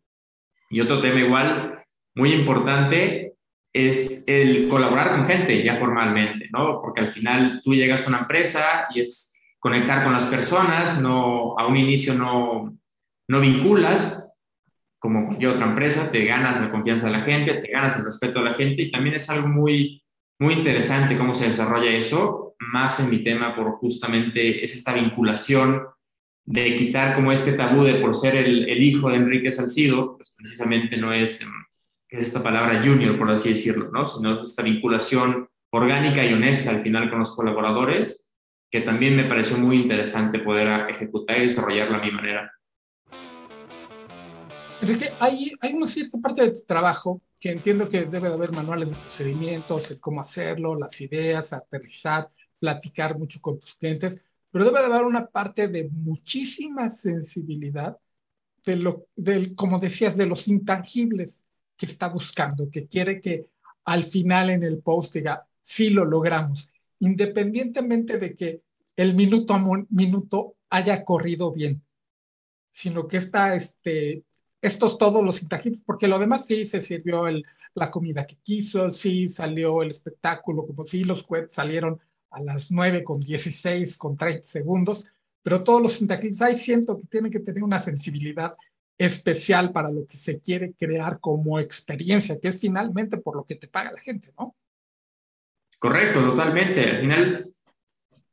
Y 0.70 0.80
otro 0.80 1.02
tema 1.02 1.20
igual 1.20 1.84
muy 2.16 2.32
importante 2.32 3.34
es 3.74 4.24
el 4.26 4.70
colaborar 4.70 5.18
con 5.18 5.28
gente 5.28 5.66
ya 5.66 5.76
formalmente, 5.76 6.48
¿no? 6.54 6.80
Porque 6.82 7.02
al 7.02 7.12
final 7.14 7.60
tú 7.62 7.74
llegas 7.74 8.06
a 8.06 8.10
una 8.10 8.20
empresa 8.20 8.88
y 8.96 9.02
es 9.02 9.38
conectar 9.60 10.06
con 10.06 10.14
las 10.14 10.28
personas, 10.28 11.02
no, 11.02 11.60
a 11.60 11.68
un 11.68 11.76
inicio 11.76 12.14
no, 12.14 12.74
no 13.28 13.42
vinculas, 13.42 14.23
como 15.04 15.26
cualquier 15.26 15.52
otra 15.52 15.66
empresa, 15.66 16.10
te 16.10 16.24
ganas 16.24 16.62
la 16.62 16.72
confianza 16.72 17.08
de 17.08 17.12
la 17.12 17.24
gente, 17.24 17.56
te 17.56 17.68
ganas 17.68 17.98
el 17.98 18.06
respeto 18.06 18.40
de 18.40 18.46
la 18.46 18.54
gente 18.54 18.84
y 18.84 18.90
también 18.90 19.18
es 19.18 19.30
algo 19.30 19.50
muy, 19.50 20.02
muy 20.40 20.54
interesante 20.54 21.18
cómo 21.18 21.36
se 21.36 21.48
desarrolla 21.48 21.92
eso, 21.92 22.56
más 22.58 23.02
en 23.02 23.10
mi 23.10 23.22
tema 23.22 23.54
por 23.54 23.74
justamente 23.74 24.64
es 24.64 24.74
esta 24.74 24.94
vinculación 24.94 25.84
de 26.46 26.78
quitar 26.78 27.16
como 27.16 27.34
este 27.34 27.52
tabú 27.52 27.84
de 27.84 27.96
por 27.96 28.16
ser 28.16 28.38
el, 28.38 28.82
hijo 28.82 29.10
de 29.10 29.18
Enrique 29.18 29.52
Salcido, 29.52 30.16
pues 30.16 30.34
precisamente 30.38 30.96
no 30.96 31.12
es, 31.12 31.42
em, 31.42 31.52
es 32.08 32.28
esta 32.28 32.42
palabra 32.42 32.82
junior, 32.82 33.20
por 33.20 33.30
así 33.30 33.50
decirlo, 33.50 33.92
¿no? 33.92 34.08
sino 34.08 34.38
es 34.38 34.44
esta 34.44 34.64
vinculación 34.64 35.50
orgánica 35.74 36.24
y 36.24 36.32
honesta 36.32 36.72
al 36.72 36.82
final 36.82 37.10
con 37.10 37.20
los 37.20 37.36
colaboradores, 37.36 38.34
que 38.72 38.80
también 38.80 39.18
me 39.18 39.26
pareció 39.26 39.58
muy 39.58 39.82
interesante 39.82 40.40
poder 40.40 40.90
ejecutar 40.90 41.40
y 41.40 41.42
desarrollarlo 41.42 41.98
a 41.98 42.02
mi 42.02 42.12
manera. 42.12 42.54
Enrique, 44.84 45.14
hay, 45.22 45.54
hay 45.62 45.74
una 45.76 45.88
cierta 45.88 46.18
parte 46.18 46.42
de 46.42 46.52
tu 46.52 46.66
trabajo 46.66 47.22
que 47.40 47.52
entiendo 47.52 47.88
que 47.88 48.04
debe 48.04 48.28
de 48.28 48.34
haber 48.34 48.52
manuales 48.52 48.90
de 48.90 48.98
procedimientos, 48.98 49.90
el 49.90 50.02
cómo 50.02 50.20
hacerlo, 50.20 50.76
las 50.76 51.00
ideas, 51.00 51.54
aterrizar, 51.54 52.30
platicar 52.60 53.18
mucho 53.18 53.40
con 53.40 53.58
tus 53.60 53.76
clientes, 53.76 54.22
pero 54.52 54.66
debe 54.66 54.80
de 54.80 54.86
haber 54.88 55.04
una 55.04 55.28
parte 55.28 55.70
de 55.70 55.88
muchísima 55.90 56.90
sensibilidad 56.90 57.98
de 58.66 58.76
lo, 58.76 59.08
del, 59.16 59.56
como 59.56 59.80
decías, 59.80 60.18
de 60.18 60.26
los 60.26 60.50
intangibles 60.50 61.46
que 61.78 61.86
está 61.86 62.10
buscando, 62.10 62.70
que 62.70 62.86
quiere 62.86 63.22
que 63.22 63.48
al 63.86 64.04
final 64.04 64.50
en 64.50 64.64
el 64.64 64.80
post 64.80 65.14
diga, 65.14 65.48
sí 65.62 65.92
lo 65.92 66.04
logramos, 66.04 66.74
independientemente 67.00 68.18
de 68.18 68.36
que 68.36 68.62
el 68.98 69.14
minuto 69.14 69.54
a 69.54 69.86
minuto 69.92 70.58
haya 70.70 71.06
corrido 71.06 71.54
bien, 71.54 71.82
sino 72.70 73.08
que 73.08 73.16
está 73.16 73.56
este, 73.56 74.26
estos 74.64 74.98
todos 74.98 75.24
los 75.24 75.42
intangibles, 75.44 75.82
porque 75.86 76.08
lo 76.08 76.18
demás 76.18 76.46
sí 76.46 76.66
se 76.66 76.82
sirvió 76.82 77.28
el, 77.28 77.44
la 77.76 77.92
comida 77.92 78.26
que 78.26 78.38
quiso, 78.38 78.90
sí 78.92 79.28
salió 79.28 79.84
el 79.84 79.90
espectáculo, 79.90 80.66
como 80.66 80.84
sí 80.84 81.04
los 81.04 81.24
cohetes 81.24 81.54
salieron 81.54 82.00
a 82.32 82.42
las 82.42 82.72
9 82.72 83.04
con 83.04 83.20
16, 83.20 83.98
con 83.98 84.16
30 84.16 84.44
segundos, 84.44 85.12
pero 85.44 85.64
todos 85.64 85.82
los 85.82 86.02
intangibles, 86.02 86.42
ahí 86.42 86.56
siento 86.56 86.98
que 86.98 87.08
tienen 87.08 87.30
que 87.30 87.42
tener 87.42 87.62
una 87.62 87.80
sensibilidad 87.80 88.56
especial 88.98 89.74
para 89.74 89.92
lo 89.92 90.08
que 90.08 90.16
se 90.16 90.40
quiere 90.40 90.74
crear 90.74 91.20
como 91.20 91.60
experiencia, 91.60 92.40
que 92.40 92.48
es 92.48 92.60
finalmente 92.60 93.18
por 93.18 93.36
lo 93.36 93.44
que 93.44 93.56
te 93.56 93.68
paga 93.68 93.92
la 93.92 94.00
gente, 94.00 94.30
¿no? 94.40 94.56
Correcto, 95.78 96.24
totalmente. 96.24 96.90
Al 96.90 97.02
final, 97.02 97.53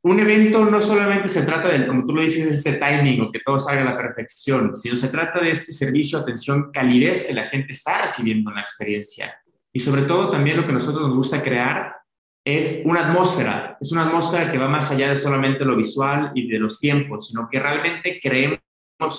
un 0.03 0.19
evento 0.19 0.65
no 0.65 0.81
solamente 0.81 1.27
se 1.27 1.43
trata 1.43 1.67
de, 1.67 1.85
como 1.85 2.05
tú 2.05 2.15
lo 2.15 2.21
dices, 2.23 2.47
este 2.47 2.73
timing 2.73 3.21
o 3.21 3.31
que 3.31 3.39
todo 3.45 3.59
salga 3.59 3.81
a 3.81 3.85
la 3.85 3.97
perfección, 3.97 4.75
sino 4.75 4.95
se 4.95 5.09
trata 5.09 5.39
de 5.39 5.51
este 5.51 5.73
servicio, 5.73 6.17
atención, 6.17 6.71
calidez 6.71 7.27
que 7.27 7.33
la 7.33 7.49
gente 7.49 7.73
está 7.73 8.01
recibiendo 8.01 8.49
en 8.49 8.55
la 8.55 8.61
experiencia. 8.61 9.35
Y 9.71 9.79
sobre 9.79 10.03
todo 10.03 10.31
también 10.31 10.57
lo 10.57 10.65
que 10.65 10.73
nosotros 10.73 11.07
nos 11.07 11.15
gusta 11.15 11.43
crear 11.43 11.95
es 12.43 12.81
una 12.85 13.07
atmósfera, 13.07 13.77
es 13.79 13.91
una 13.91 14.07
atmósfera 14.07 14.51
que 14.51 14.57
va 14.57 14.67
más 14.67 14.89
allá 14.91 15.09
de 15.09 15.15
solamente 15.15 15.63
lo 15.63 15.75
visual 15.75 16.31
y 16.33 16.47
de 16.47 16.57
los 16.57 16.79
tiempos, 16.79 17.29
sino 17.29 17.47
que 17.49 17.59
realmente 17.59 18.19
creemos 18.19 18.59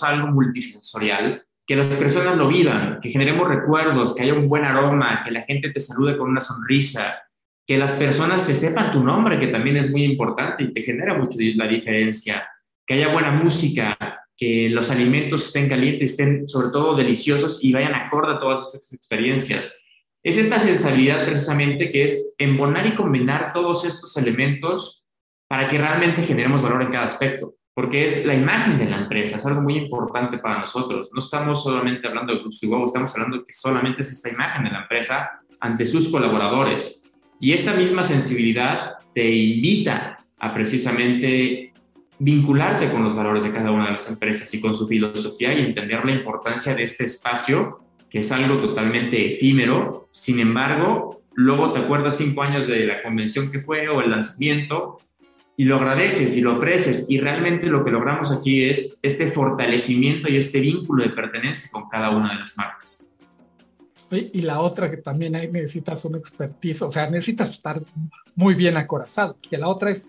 algo 0.03 0.29
multisensorial, 0.29 1.45
que 1.65 1.77
las 1.77 1.87
personas 1.87 2.37
lo 2.37 2.49
vivan, 2.49 2.99
que 3.01 3.11
generemos 3.11 3.49
recuerdos, 3.49 4.17
que 4.17 4.25
haya 4.25 4.35
un 4.35 4.49
buen 4.49 4.65
aroma, 4.65 5.23
que 5.25 5.31
la 5.31 5.43
gente 5.43 5.71
te 5.71 5.79
salude 5.79 6.19
con 6.19 6.29
una 6.29 6.41
sonrisa, 6.41 7.23
que 7.67 7.79
las 7.79 7.95
personas 7.95 8.45
se 8.45 8.55
sepan 8.55 8.93
tu 8.93 9.03
nombre, 9.03 9.39
que 9.39 9.49
también 9.49 9.77
es 9.77 9.91
muy 9.91 10.05
importante 10.05 10.65
y 10.65 10.73
te 10.73 10.83
genera 10.83 11.15
mucho 11.15 11.39
la 11.57 11.67
diferencia, 11.67 12.49
que 12.87 12.95
haya 12.95 13.13
buena 13.13 13.31
música, 13.31 13.97
que 14.37 14.69
los 14.71 14.91
alimentos 14.91 15.47
estén 15.47 15.69
calientes, 15.69 16.11
estén 16.11 16.49
sobre 16.49 16.71
todo 16.71 16.97
deliciosos 16.97 17.63
y 17.63 17.73
vayan 17.73 17.95
acorde 17.95 18.35
a 18.35 18.39
todas 18.39 18.75
esas 18.75 18.93
experiencias. 18.93 19.73
Es 20.25 20.37
esta 20.37 20.59
sensibilidad 20.59 21.25
precisamente 21.25 21.91
que 21.91 22.05
es 22.05 22.35
embonar 22.39 22.87
y 22.87 22.95
combinar 22.95 23.53
todos 23.53 23.85
estos 23.85 24.17
elementos 24.17 25.07
para 25.49 25.69
que 25.69 25.79
realmente 25.79 26.23
generemos 26.23 26.63
valor 26.63 26.83
en 26.83 26.91
cada 26.91 27.05
aspecto, 27.05 27.55
porque 27.75 28.05
es 28.05 28.25
la 28.25 28.35
imagen 28.35 28.79
de 28.79 28.87
la 28.87 29.03
empresa, 29.03 29.37
es 29.37 29.47
algo 29.47 29.61
muy 29.61 29.77
importante 29.77 30.39
para 30.39 30.61
nosotros. 30.61 31.11
No 31.13 31.21
estamos 31.21 31.63
solamente 31.63 32.09
hablando 32.09 32.35
de 32.35 32.41
Club 32.41 32.85
estamos 32.87 33.15
hablando 33.15 33.45
que 33.45 33.53
solamente 33.53 34.03
es 34.03 34.13
esta 34.13 34.31
imagen 34.31 34.65
de 34.65 34.71
la 34.71 34.83
empresa 34.83 35.31
ante 35.61 35.87
sus 35.87 36.11
colaboradores 36.11 37.02
y 37.43 37.53
esta 37.53 37.75
misma 37.75 38.05
sensibilidad 38.05 38.99
te 39.13 39.29
invita 39.29 40.17
a 40.39 40.55
precisamente 40.55 41.73
vincularte 42.21 42.89
con 42.89 43.03
los 43.03 43.17
valores 43.17 43.43
de 43.43 43.51
cada 43.51 43.73
una 43.73 43.87
de 43.87 43.91
las 43.91 44.09
empresas 44.09 44.55
y 44.55 44.61
con 44.61 44.75
su 44.75 44.87
filosofía 44.87 45.53
y 45.53 45.63
entender 45.63 46.05
la 46.05 46.13
importancia 46.13 46.73
de 46.73 46.85
este 46.85 47.05
espacio, 47.05 47.81
que 48.09 48.21
es 48.21 48.31
algo 48.31 48.61
totalmente 48.61 49.35
efímero. 49.35 50.07
Sin 50.13 50.39
embargo, 50.39 51.25
luego 51.35 51.73
te 51.73 51.81
acuerdas 51.81 52.17
cinco 52.17 52.45
años 52.45 52.69
de 52.69 52.87
la 52.87 53.03
convención 53.03 53.51
que 53.51 53.59
fue 53.59 53.89
o 53.89 54.01
el 54.01 54.13
lanzamiento 54.13 54.99
y 55.57 55.65
lo 55.65 55.79
agradeces 55.79 56.37
y 56.37 56.43
lo 56.43 56.53
aprecias 56.53 57.07
y 57.09 57.19
realmente 57.19 57.67
lo 57.67 57.85
que 57.85 57.91
logramos 57.91 58.31
aquí 58.31 58.67
es 58.67 59.01
este 59.03 59.33
fortalecimiento 59.33 60.31
y 60.31 60.37
este 60.37 60.61
vínculo 60.61 61.03
de 61.03 61.11
pertenencia 61.11 61.73
con 61.73 61.89
cada 61.89 62.11
una 62.11 62.35
de 62.35 62.39
las 62.39 62.57
marcas. 62.57 63.12
Y 64.17 64.43
la 64.43 64.61
otra 64.61 64.91
que 64.91 64.99
también 64.99 65.35
ahí 65.37 65.51
necesitas 65.51 66.05
una 66.05 66.19
expertise, 66.19 66.83
o 66.83 66.91
sea, 66.91 67.09
necesitas 67.09 67.51
estar 67.51 67.83
muy 68.35 68.55
bien 68.55 68.77
acorazado, 68.77 69.39
que 69.41 69.57
la 69.57 69.69
otra 69.69 69.91
es 69.91 70.09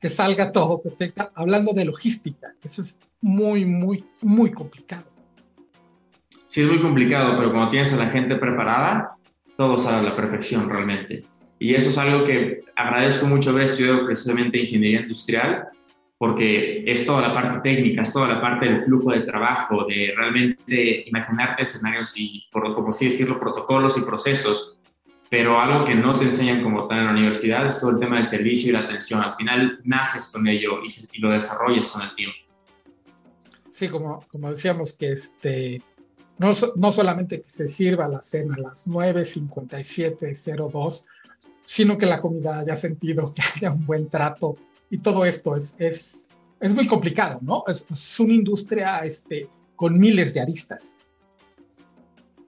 que 0.00 0.08
salga 0.08 0.52
todo 0.52 0.80
perfecto. 0.80 1.30
Hablando 1.34 1.72
de 1.72 1.84
logística, 1.84 2.54
eso 2.62 2.82
es 2.82 2.98
muy, 3.20 3.64
muy, 3.64 4.04
muy 4.20 4.50
complicado. 4.50 5.04
Sí, 6.48 6.60
es 6.60 6.68
muy 6.68 6.80
complicado, 6.80 7.36
pero 7.36 7.50
cuando 7.50 7.70
tienes 7.70 7.92
a 7.92 7.96
la 7.96 8.10
gente 8.10 8.36
preparada, 8.36 9.16
todo 9.56 9.78
sale 9.78 9.98
a 9.98 10.10
la 10.10 10.16
perfección 10.16 10.68
realmente. 10.68 11.24
Y 11.58 11.74
eso 11.74 11.90
es 11.90 11.98
algo 11.98 12.24
que 12.26 12.62
agradezco 12.76 13.26
mucho 13.26 13.50
haber 13.50 13.64
estudiado 13.64 14.04
precisamente 14.04 14.58
ingeniería 14.58 15.00
industrial, 15.00 15.68
porque 16.22 16.84
es 16.86 17.04
toda 17.04 17.20
la 17.20 17.34
parte 17.34 17.68
técnica, 17.68 18.02
es 18.02 18.12
toda 18.12 18.28
la 18.28 18.40
parte 18.40 18.66
del 18.66 18.84
flujo 18.84 19.10
de 19.10 19.22
trabajo, 19.22 19.84
de 19.86 20.14
realmente 20.16 21.02
imaginarte 21.08 21.64
escenarios 21.64 22.12
y, 22.14 22.44
por, 22.52 22.76
como 22.76 22.90
así 22.90 23.06
decirlo, 23.06 23.40
protocolos 23.40 23.98
y 23.98 24.02
procesos, 24.02 24.78
pero 25.28 25.60
algo 25.60 25.84
que 25.84 25.96
no 25.96 26.16
te 26.20 26.26
enseñan 26.26 26.62
como 26.62 26.86
tal 26.86 27.00
en 27.00 27.06
la 27.06 27.10
universidad 27.10 27.66
es 27.66 27.80
todo 27.80 27.90
el 27.90 27.98
tema 27.98 28.18
del 28.18 28.28
servicio 28.28 28.68
y 28.68 28.72
la 28.72 28.82
atención. 28.82 29.20
Al 29.20 29.34
final 29.34 29.80
naces 29.82 30.30
con 30.32 30.46
ello 30.46 30.78
y, 30.84 31.18
lo 31.18 31.30
desarrollas 31.30 31.88
con 31.88 32.02
el 32.02 32.14
tiempo. 32.14 32.36
Sí, 33.72 33.88
como, 33.88 34.20
como 34.30 34.48
decíamos, 34.48 34.94
que 34.94 35.10
este, 35.10 35.82
no, 36.38 36.52
no 36.76 36.92
solamente 36.92 37.42
que 37.42 37.50
se 37.50 37.66
sirva 37.66 38.06
la 38.06 38.22
cena 38.22 38.54
a 38.54 38.60
las 38.60 38.86
9.57.02, 38.86 41.04
sino 41.64 41.98
que 41.98 42.06
la 42.06 42.20
comida 42.20 42.60
haya 42.60 42.76
sentido, 42.76 43.32
que 43.32 43.42
haya 43.56 43.72
un 43.72 43.84
buen 43.84 44.08
trato 44.08 44.54
y 44.92 44.98
todo 44.98 45.24
esto 45.24 45.56
es, 45.56 45.74
es, 45.78 46.28
es 46.60 46.74
muy 46.74 46.86
complicado, 46.86 47.38
¿no? 47.40 47.64
Es, 47.66 47.86
una 48.20 48.34
industria 48.34 48.98
este, 48.98 49.48
con 49.74 49.98
miles 49.98 50.34
de 50.34 50.40
aristas. 50.42 50.96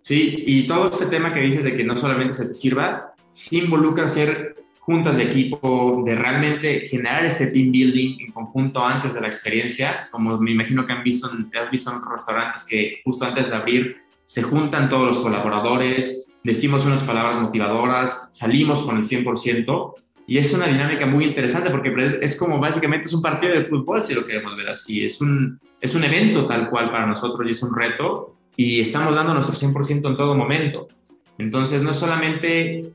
Sí, 0.02 0.44
y 0.46 0.66
todo 0.66 0.90
este 0.90 1.06
tema 1.06 1.32
que 1.32 1.40
dices 1.40 1.64
de 1.64 1.74
que 1.74 1.84
no 1.84 1.96
solamente 1.96 2.34
se 2.34 2.44
te 2.44 2.52
sirva, 2.52 3.14
sí 3.32 3.60
involucra 3.60 4.04
hacer 4.04 4.56
juntas 4.78 5.16
de 5.16 5.22
equipo, 5.22 6.02
de 6.04 6.14
realmente 6.14 6.80
generar 6.86 7.24
este 7.24 7.46
team 7.46 7.72
building 7.72 8.20
en 8.20 8.32
conjunto 8.32 8.84
antes 8.84 9.14
de 9.14 9.22
la 9.22 9.28
experiencia, 9.28 10.08
como 10.10 10.36
me 10.36 10.50
imagino 10.50 10.86
que 10.86 10.92
han 10.92 11.02
visto, 11.02 11.30
has 11.58 11.70
visto 11.70 11.90
en 11.90 12.00
restaurantes 12.12 12.66
que 12.68 13.00
justo 13.02 13.24
antes 13.24 13.48
de 13.48 13.56
abrir 13.56 13.96
se 14.26 14.42
juntan 14.42 14.90
todos 14.90 15.06
los 15.06 15.20
colaboradores, 15.20 16.26
decimos 16.42 16.84
unas 16.84 17.02
palabras 17.04 17.40
motivadoras, 17.40 18.28
salimos 18.32 18.82
con 18.82 18.98
el 18.98 19.04
100% 19.04 19.94
y 20.26 20.38
es 20.38 20.52
una 20.54 20.66
dinámica 20.66 21.06
muy 21.06 21.26
interesante 21.26 21.70
porque 21.70 21.90
pues, 21.90 22.18
es, 22.20 22.36
como 22.36 22.58
básicamente 22.58 23.06
es 23.06 23.12
un 23.12 23.22
partido 23.22 23.52
de 23.54 23.64
fútbol, 23.66 24.02
si 24.02 24.14
lo 24.14 24.24
queremos 24.24 24.56
ver 24.56 24.70
así. 24.70 25.04
Es 25.04 25.20
un, 25.20 25.60
es 25.80 25.94
un 25.94 26.04
evento 26.04 26.46
tal 26.46 26.70
cual 26.70 26.90
para 26.90 27.06
nosotros 27.06 27.46
y 27.46 27.52
es 27.52 27.62
un 27.62 27.76
reto 27.76 28.36
y 28.56 28.80
estamos 28.80 29.14
dando 29.14 29.34
nuestro 29.34 29.54
100% 29.54 30.08
en 30.08 30.16
todo 30.16 30.34
momento. 30.34 30.88
Entonces, 31.36 31.82
no 31.82 31.92
solamente 31.92 32.92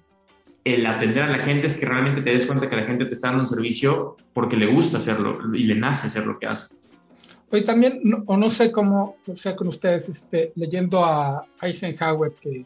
el 0.63 0.85
atender 0.85 1.23
a 1.23 1.37
la 1.37 1.43
gente, 1.43 1.67
es 1.67 1.77
que 1.77 1.85
realmente 1.85 2.21
te 2.21 2.31
des 2.31 2.45
cuenta 2.45 2.69
que 2.69 2.75
la 2.75 2.85
gente 2.85 3.05
te 3.05 3.13
está 3.13 3.27
dando 3.27 3.43
un 3.43 3.47
servicio 3.47 4.17
porque 4.33 4.57
le 4.57 4.67
gusta 4.67 4.97
hacerlo 4.97 5.37
y 5.53 5.63
le 5.63 5.75
nace 5.75 6.07
hacer 6.07 6.25
lo 6.25 6.39
que 6.39 6.47
hace. 6.47 6.75
Hoy 7.51 7.63
también, 7.63 8.01
o 8.25 8.37
no 8.37 8.49
sé 8.49 8.71
cómo 8.71 9.17
sea 9.33 9.55
con 9.55 9.67
ustedes, 9.67 10.07
este, 10.09 10.51
leyendo 10.55 11.03
a 11.03 11.45
Eisenhower, 11.61 12.31
que 12.39 12.65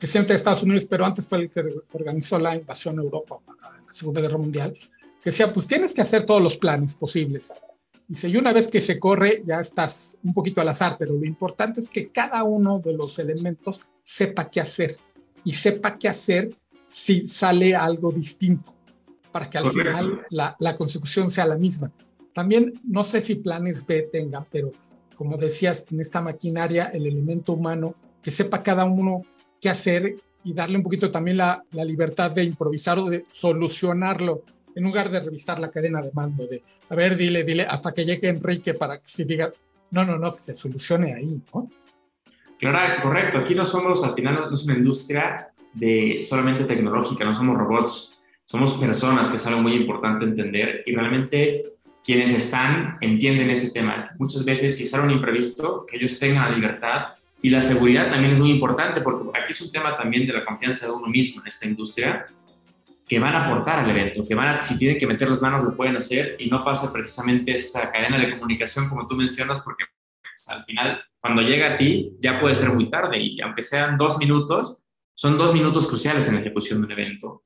presidente 0.00 0.32
de 0.32 0.38
Estados 0.38 0.62
Unidos, 0.62 0.86
pero 0.88 1.04
antes 1.04 1.26
fue 1.26 1.42
el 1.42 1.50
que 1.50 1.62
organizó 1.92 2.38
la 2.38 2.56
invasión 2.56 2.98
a 2.98 3.02
Europa 3.02 3.38
la 3.46 3.92
Segunda 3.92 4.22
Guerra 4.22 4.38
Mundial, 4.38 4.72
que 4.72 5.30
decía, 5.30 5.52
pues 5.52 5.66
tienes 5.66 5.92
que 5.92 6.00
hacer 6.00 6.24
todos 6.24 6.42
los 6.42 6.56
planes 6.56 6.94
posibles. 6.94 7.52
Dice, 8.08 8.28
y 8.28 8.36
una 8.36 8.52
vez 8.52 8.66
que 8.66 8.80
se 8.80 8.98
corre, 8.98 9.42
ya 9.46 9.60
estás 9.60 10.16
un 10.24 10.32
poquito 10.32 10.62
al 10.62 10.68
azar, 10.68 10.96
pero 10.98 11.12
lo 11.12 11.26
importante 11.26 11.80
es 11.80 11.88
que 11.88 12.08
cada 12.08 12.42
uno 12.44 12.78
de 12.80 12.94
los 12.94 13.18
elementos 13.18 13.82
sepa 14.02 14.50
qué 14.50 14.60
hacer 14.62 14.96
y 15.44 15.52
sepa 15.52 15.98
qué 15.98 16.08
hacer 16.08 16.50
si 16.86 17.28
sale 17.28 17.76
algo 17.76 18.10
distinto, 18.10 18.74
para 19.30 19.50
que 19.50 19.58
al 19.58 19.70
final 19.70 20.26
la, 20.30 20.56
la 20.58 20.76
consecución 20.76 21.30
sea 21.30 21.46
la 21.46 21.58
misma. 21.58 21.92
También 22.32 22.72
no 22.84 23.04
sé 23.04 23.20
si 23.20 23.34
planes 23.34 23.86
B 23.86 24.08
tengan, 24.10 24.46
pero 24.50 24.72
como 25.14 25.36
decías, 25.36 25.86
en 25.92 26.00
esta 26.00 26.22
maquinaria, 26.22 26.86
el 26.86 27.06
elemento 27.06 27.52
humano, 27.52 27.94
que 28.22 28.30
sepa 28.30 28.62
cada 28.62 28.86
uno 28.86 29.22
qué 29.60 29.68
hacer 29.68 30.16
y 30.44 30.54
darle 30.54 30.78
un 30.78 30.82
poquito 30.82 31.10
también 31.10 31.36
la, 31.36 31.62
la 31.72 31.84
libertad 31.84 32.30
de 32.30 32.44
improvisar 32.44 32.98
o 32.98 33.10
de 33.10 33.24
solucionarlo, 33.30 34.42
en 34.74 34.84
lugar 34.84 35.10
de 35.10 35.20
revisar 35.20 35.58
la 35.58 35.70
cadena 35.70 36.00
de 36.00 36.10
mando, 36.14 36.46
de, 36.46 36.62
a 36.88 36.94
ver, 36.94 37.16
dile, 37.16 37.44
dile, 37.44 37.64
hasta 37.64 37.92
que 37.92 38.04
llegue 38.04 38.28
Enrique 38.28 38.74
para 38.74 38.96
que 38.98 39.06
se 39.06 39.24
diga, 39.24 39.52
no, 39.90 40.04
no, 40.04 40.16
no, 40.16 40.32
que 40.34 40.40
se 40.40 40.54
solucione 40.54 41.14
ahí, 41.14 41.42
¿no? 41.52 41.68
Claro, 42.58 43.02
correcto. 43.02 43.38
Aquí 43.38 43.54
no 43.54 43.64
somos, 43.64 44.04
al 44.04 44.14
final, 44.14 44.46
no 44.48 44.54
es 44.54 44.64
una 44.64 44.76
industria 44.76 45.48
de 45.72 46.20
solamente 46.28 46.64
tecnológica, 46.64 47.24
no 47.24 47.34
somos 47.34 47.56
robots, 47.56 48.18
somos 48.46 48.74
personas, 48.74 49.28
que 49.28 49.36
es 49.36 49.46
algo 49.46 49.62
muy 49.62 49.74
importante 49.74 50.24
entender, 50.24 50.82
y 50.86 50.94
realmente 50.94 51.62
quienes 52.04 52.30
están 52.30 52.98
entienden 53.00 53.50
ese 53.50 53.70
tema. 53.70 54.10
Muchas 54.18 54.44
veces, 54.44 54.76
si 54.76 54.86
sale 54.86 55.04
un 55.04 55.10
imprevisto, 55.10 55.86
que 55.86 55.96
ellos 55.96 56.18
tengan 56.18 56.50
la 56.50 56.56
libertad 56.56 57.14
y 57.42 57.50
la 57.50 57.62
seguridad 57.62 58.10
también 58.10 58.34
es 58.34 58.38
muy 58.38 58.50
importante, 58.50 59.00
porque 59.00 59.38
aquí 59.38 59.52
es 59.52 59.60
un 59.62 59.72
tema 59.72 59.96
también 59.96 60.26
de 60.26 60.32
la 60.32 60.44
confianza 60.44 60.86
de 60.86 60.92
uno 60.92 61.06
mismo 61.06 61.40
en 61.40 61.48
esta 61.48 61.66
industria, 61.66 62.26
que 63.08 63.18
van 63.18 63.34
a 63.34 63.46
aportar 63.46 63.80
al 63.80 63.90
evento, 63.90 64.24
que 64.26 64.34
van 64.34 64.56
a, 64.56 64.62
si 64.62 64.78
tienen 64.78 64.98
que 64.98 65.06
meter 65.06 65.28
las 65.28 65.42
manos, 65.42 65.64
lo 65.64 65.74
pueden 65.74 65.96
hacer 65.96 66.36
y 66.38 66.48
no 66.48 66.62
pasa 66.62 66.92
precisamente 66.92 67.52
esta 67.52 67.90
cadena 67.90 68.18
de 68.18 68.30
comunicación 68.32 68.88
como 68.88 69.06
tú 69.06 69.16
mencionas, 69.16 69.62
porque 69.62 69.84
pues, 70.22 70.48
al 70.48 70.62
final, 70.64 71.02
cuando 71.18 71.42
llega 71.42 71.74
a 71.74 71.76
ti, 71.76 72.16
ya 72.20 72.40
puede 72.40 72.54
ser 72.54 72.70
muy 72.70 72.88
tarde 72.88 73.18
y 73.18 73.40
aunque 73.40 73.62
sean 73.62 73.98
dos 73.98 74.18
minutos, 74.18 74.84
son 75.14 75.36
dos 75.36 75.52
minutos 75.52 75.88
cruciales 75.88 76.28
en 76.28 76.34
la 76.34 76.40
ejecución 76.40 76.80
de 76.80 76.86
un 76.86 76.92
evento. 76.92 77.42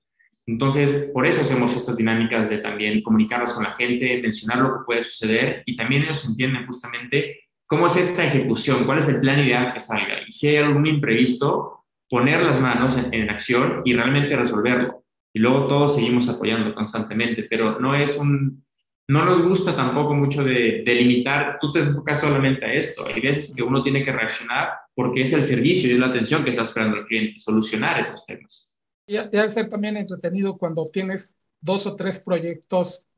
Entonces, 0.46 1.10
por 1.14 1.26
eso 1.26 1.40
hacemos 1.40 1.74
estas 1.74 1.96
dinámicas 1.96 2.50
de 2.50 2.58
también 2.58 3.02
comunicarnos 3.02 3.54
con 3.54 3.64
la 3.64 3.72
gente, 3.72 4.20
mencionar 4.20 4.58
lo 4.58 4.68
que 4.74 4.84
puede 4.84 5.02
suceder 5.02 5.62
y 5.64 5.76
también 5.76 6.02
ellos 6.02 6.26
entienden 6.26 6.66
justamente 6.66 7.43
cómo 7.74 7.88
es 7.88 7.96
esta 7.96 8.24
ejecución, 8.24 8.84
cuál 8.84 9.00
es 9.00 9.08
el 9.08 9.20
plan 9.20 9.40
ideal 9.40 9.72
que 9.72 9.80
salga. 9.80 10.20
Y 10.28 10.30
si 10.30 10.46
hay 10.46 10.56
algún 10.58 10.86
imprevisto, 10.86 11.84
poner 12.08 12.40
las 12.40 12.60
manos 12.60 12.96
en, 12.96 13.28
acción 13.28 13.82
y 13.84 13.94
realmente 13.94 14.36
resolverlo. 14.36 15.02
Y 15.32 15.40
luego 15.40 15.66
todos 15.66 15.96
seguimos 15.96 16.28
apoyando 16.28 16.72
constantemente, 16.72 17.46
pero 17.50 17.80
no 17.80 17.96
es 17.96 18.16
un... 18.16 18.64
No 19.08 19.24
nos 19.24 19.44
gusta 19.44 19.74
tampoco 19.74 20.14
mucho 20.14 20.44
de, 20.44 20.84
limitar, 20.86 21.58
tú 21.60 21.70
te 21.72 21.80
enfocas 21.80 22.20
solamente 22.20 22.64
a 22.64 22.72
esto. 22.72 23.06
Hay 23.06 23.20
veces 23.20 23.52
que 23.54 23.64
uno 23.64 23.82
tiene 23.82 24.04
que 24.04 24.12
reaccionar 24.12 24.68
porque 24.94 25.22
es 25.22 25.32
el 25.32 25.42
servicio 25.42 25.90
y 25.90 25.94
es 25.94 25.98
la 25.98 26.06
atención 26.06 26.44
que 26.44 26.50
está 26.50 26.62
esperando 26.62 26.98
el 26.98 27.06
cliente, 27.06 27.40
solucionar 27.40 27.98
esos 27.98 28.24
temas. 28.24 28.78
Y 29.04 29.14
debe 29.14 29.50
ser 29.50 29.68
también 29.68 29.96
entretenido 29.96 30.56
cuando 30.56 30.84
tienes 30.84 31.34
dos 31.60 31.86
o 31.86 31.96
tres 31.96 32.20
proyectos, 32.20 33.08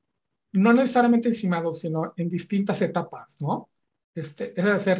no 0.52 0.72
necesariamente 0.72 1.28
encimados, 1.28 1.80
sino 1.80 2.14
en 2.16 2.30
distintas 2.30 2.80
etapas, 2.80 3.40
¿no? 3.42 3.68
Este, 4.16 4.52
debe 4.56 4.78
ser, 4.78 4.98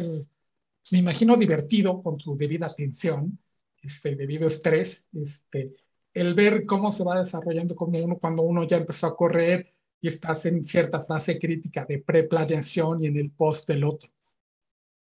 me 0.91 0.99
imagino, 0.99 1.35
divertido 1.35 2.01
con 2.03 2.17
tu 2.17 2.37
debida 2.37 2.67
atención, 2.67 3.39
este, 3.81 4.15
debido 4.15 4.47
estrés, 4.47 5.07
este, 5.11 5.73
el 6.13 6.35
ver 6.35 6.65
cómo 6.67 6.91
se 6.91 7.03
va 7.03 7.17
desarrollando 7.17 7.75
como 7.75 7.97
uno 7.97 8.17
cuando 8.17 8.43
uno 8.43 8.63
ya 8.63 8.77
empezó 8.77 9.07
a 9.07 9.15
correr 9.15 9.67
y 9.99 10.07
estás 10.07 10.45
en 10.45 10.63
cierta 10.63 11.03
fase 11.03 11.39
crítica 11.39 11.83
de 11.85 11.99
preplaneación 11.99 13.03
y 13.03 13.07
en 13.07 13.17
el 13.17 13.31
post 13.31 13.67
del 13.67 13.83
otro. 13.83 14.09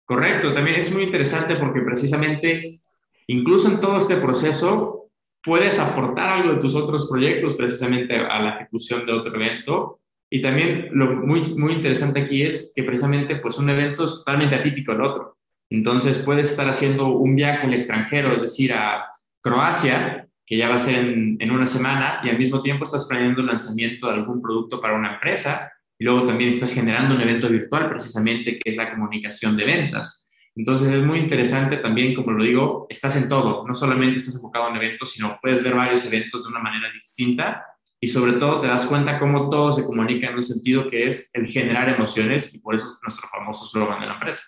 Correcto, 0.04 0.54
también 0.54 0.78
es 0.78 0.92
muy 0.92 1.02
interesante 1.02 1.56
porque 1.56 1.80
precisamente, 1.80 2.80
incluso 3.26 3.68
en 3.68 3.80
todo 3.80 3.98
este 3.98 4.16
proceso, 4.16 5.10
puedes 5.42 5.80
aportar 5.80 6.28
algo 6.28 6.54
de 6.54 6.60
tus 6.60 6.76
otros 6.76 7.08
proyectos 7.08 7.54
precisamente 7.54 8.14
a 8.14 8.40
la 8.40 8.56
ejecución 8.56 9.04
de 9.04 9.12
otro 9.12 9.34
evento. 9.34 10.00
Y 10.34 10.42
también 10.42 10.88
lo 10.90 11.14
muy, 11.14 11.42
muy 11.54 11.74
interesante 11.74 12.22
aquí 12.22 12.42
es 12.42 12.72
que 12.74 12.82
precisamente 12.82 13.36
pues 13.36 13.56
un 13.56 13.70
evento 13.70 14.04
es 14.04 14.14
totalmente 14.16 14.56
atípico 14.56 14.90
al 14.90 15.02
otro. 15.02 15.38
Entonces 15.70 16.18
puedes 16.24 16.50
estar 16.50 16.68
haciendo 16.68 17.06
un 17.06 17.36
viaje 17.36 17.68
al 17.68 17.72
extranjero, 17.72 18.34
es 18.34 18.42
decir, 18.42 18.72
a 18.72 19.04
Croacia, 19.40 20.26
que 20.44 20.56
ya 20.56 20.68
va 20.68 20.74
a 20.74 20.80
ser 20.80 20.96
en, 20.96 21.36
en 21.38 21.50
una 21.52 21.68
semana, 21.68 22.18
y 22.24 22.30
al 22.30 22.38
mismo 22.38 22.60
tiempo 22.62 22.82
estás 22.82 23.06
planeando 23.06 23.42
el 23.42 23.46
lanzamiento 23.46 24.08
de 24.08 24.14
algún 24.14 24.42
producto 24.42 24.80
para 24.80 24.96
una 24.96 25.14
empresa, 25.14 25.70
y 25.96 26.04
luego 26.04 26.26
también 26.26 26.50
estás 26.50 26.74
generando 26.74 27.14
un 27.14 27.20
evento 27.20 27.48
virtual 27.48 27.88
precisamente 27.88 28.58
que 28.58 28.70
es 28.70 28.76
la 28.76 28.90
comunicación 28.90 29.56
de 29.56 29.64
ventas. 29.66 30.28
Entonces 30.56 30.92
es 30.92 31.04
muy 31.04 31.20
interesante 31.20 31.76
también, 31.76 32.12
como 32.12 32.32
lo 32.32 32.42
digo, 32.42 32.86
estás 32.90 33.14
en 33.14 33.28
todo, 33.28 33.64
no 33.68 33.74
solamente 33.76 34.18
estás 34.18 34.34
enfocado 34.34 34.68
en 34.70 34.76
eventos, 34.82 35.12
sino 35.12 35.38
puedes 35.40 35.62
ver 35.62 35.76
varios 35.76 36.04
eventos 36.04 36.42
de 36.42 36.48
una 36.48 36.58
manera 36.58 36.90
distinta 36.92 37.64
y 38.04 38.08
sobre 38.08 38.34
todo 38.34 38.60
te 38.60 38.66
das 38.66 38.84
cuenta 38.84 39.18
cómo 39.18 39.48
todo 39.48 39.72
se 39.72 39.82
comunica 39.82 40.28
en 40.28 40.34
un 40.34 40.42
sentido 40.42 40.90
que 40.90 41.06
es 41.06 41.30
el 41.32 41.46
generar 41.46 41.88
emociones 41.88 42.54
y 42.54 42.58
por 42.58 42.74
eso 42.74 42.84
es 42.84 42.98
nuestro 43.02 43.26
famoso 43.30 43.64
slogan 43.64 43.98
de 43.98 44.06
la 44.06 44.12
empresa. 44.12 44.42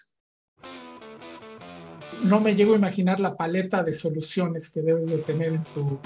No 2.23 2.39
me 2.39 2.55
llego 2.55 2.75
a 2.75 2.77
imaginar 2.77 3.19
la 3.19 3.35
paleta 3.35 3.83
de 3.83 3.95
soluciones 3.95 4.69
que 4.69 4.83
debes 4.83 5.09
de 5.09 5.17
tener 5.19 5.55
en 5.55 5.65
tu, 5.73 5.99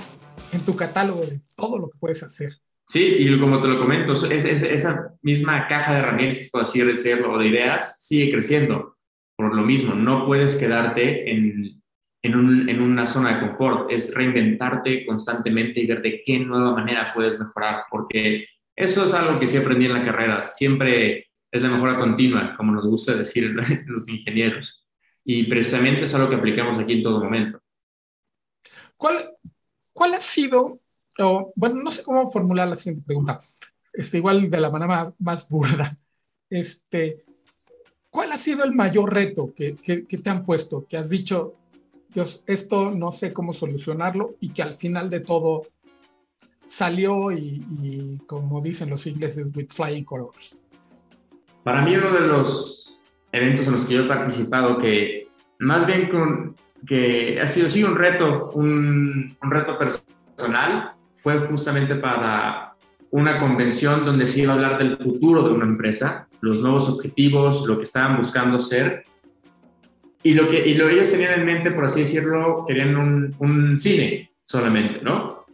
en 0.52 0.64
tu 0.64 0.76
catálogo 0.76 1.22
de 1.22 1.40
todo 1.56 1.80
lo 1.80 1.90
que 1.90 1.98
puedes 1.98 2.22
hacer. 2.22 2.52
Sí, 2.86 3.16
y 3.18 3.40
como 3.40 3.60
te 3.60 3.66
lo 3.66 3.80
comento, 3.80 4.12
es, 4.12 4.44
esa 4.44 5.12
misma 5.20 5.66
caja 5.66 5.94
de 5.94 5.98
herramientas, 5.98 6.50
por 6.52 6.62
así 6.62 6.80
decirlo, 6.82 7.32
o 7.32 7.38
de 7.38 7.48
ideas, 7.48 8.06
sigue 8.06 8.30
creciendo 8.30 8.96
por 9.34 9.56
lo 9.56 9.62
mismo, 9.62 9.96
no 9.96 10.24
puedes 10.24 10.54
quedarte 10.54 11.28
en, 11.32 11.82
en, 12.22 12.80
una 12.83 13.06
zona 13.06 13.35
de 13.35 13.48
confort, 13.48 13.90
es 13.90 14.14
reinventarte 14.14 15.06
constantemente 15.06 15.80
y 15.80 15.87
ver 15.87 16.02
de 16.02 16.22
qué 16.24 16.38
nueva 16.40 16.72
manera 16.72 17.12
puedes 17.14 17.38
mejorar, 17.38 17.85
porque 17.90 18.46
eso 18.76 19.04
es 19.04 19.14
algo 19.14 19.38
que 19.38 19.46
sí 19.46 19.56
aprendí 19.56 19.87
en 19.87 19.94
la 19.94 20.04
carrera, 20.04 20.42
siempre 20.42 21.28
es 21.50 21.62
la 21.62 21.70
mejora 21.70 21.98
continua, 21.98 22.54
como 22.56 22.72
nos 22.72 22.87
gusta 22.87 23.14
decir 23.14 23.54
los 23.87 24.09
ingenieros, 24.09 24.87
y 25.24 25.44
precisamente 25.44 26.02
es 26.02 26.14
algo 26.14 26.28
que 26.28 26.37
aplicamos 26.37 26.78
aquí 26.78 26.94
en 26.94 27.02
todo 27.02 27.24
momento. 27.24 27.61
¿Cuál, 28.96 29.30
cuál 29.92 30.14
ha 30.14 30.20
sido, 30.20 30.80
o, 31.18 31.52
bueno, 31.56 31.83
no 31.83 31.90
sé 31.90 32.02
cómo 32.02 32.30
formular 32.30 32.68
la 32.68 32.76
siguiente 32.76 33.04
pregunta, 33.06 33.38
este, 33.92 34.18
igual 34.18 34.50
de 34.50 34.61
la 34.61 34.70
manera 34.70 34.88
más, 34.88 35.14
más 35.20 35.48
burda, 35.48 35.96
este, 36.50 37.24
¿Cuál 38.11 38.33
ha 38.33 38.38
sido 38.38 38.64
el 38.64 38.72
mayor 38.72 39.14
reto 39.14 39.54
que, 39.54 39.72
te 39.74 40.30
han 40.30 40.44
puesto? 40.44 40.87
Que 40.87 40.96
has 40.96 41.09
dicho, 41.09 41.54
Dios, 42.12 42.42
esto 42.46 42.90
no 42.90 43.12
sé 43.12 43.32
cómo 43.32 43.52
solucionarlo 43.52 44.34
y 44.40 44.50
que 44.50 44.62
al 44.62 44.74
final 44.74 45.10
de 45.10 45.20
todo 45.20 45.62
salió 46.66 47.30
y, 47.32 48.20
como 48.26 48.60
dicen 48.60 48.90
los 48.90 49.06
ingleses, 49.06 49.50
with 49.54 49.68
flying 49.68 50.04
colors. 50.04 50.66
Para 51.64 51.82
mí 51.82 51.94
uno 51.94 52.12
de 52.12 52.20
los 52.20 52.98
eventos 53.32 53.66
en 53.66 53.72
los 53.72 53.84
que 53.84 53.94
yo 53.94 54.04
he 54.04 54.08
participado 54.08 54.78
que 54.78 55.28
más 55.58 55.86
bien 55.86 56.08
que 56.86 57.40
ha 57.40 57.46
sido 57.46 57.68
sí 57.68 57.84
un 57.84 57.96
reto, 57.96 58.50
un, 58.54 59.36
un 59.42 59.50
reto 59.50 59.76
personal, 59.78 60.94
fue 61.18 61.38
justamente 61.48 61.96
para 61.96 62.74
una 63.10 63.38
convención 63.38 64.04
donde 64.04 64.26
se 64.26 64.40
iba 64.40 64.52
a 64.52 64.54
hablar 64.54 64.78
del 64.78 64.96
futuro 64.96 65.42
de 65.42 65.54
una 65.54 65.64
empresa 65.64 66.28
los 66.40 66.60
nuevos 66.60 66.88
objetivos, 66.88 67.66
lo 67.66 67.76
que 67.76 67.84
estaban 67.84 68.16
buscando 68.16 68.60
ser. 68.60 69.04
Y 70.22 70.35
lo 70.35 70.48
que 70.48 70.66
y 70.66 70.74
lo 70.74 70.88
ellos 70.88 71.11
tenían 71.11 71.40
en 71.40 71.46
mente, 71.46 71.70
por 71.70 71.87
así 71.87 72.00
decirlo, 72.00 72.64
querían 72.66 72.96
un, 72.96 73.35
un 73.38 73.80
cine 73.80 74.30
solamente, 74.42 75.00
¿no? 75.02 75.46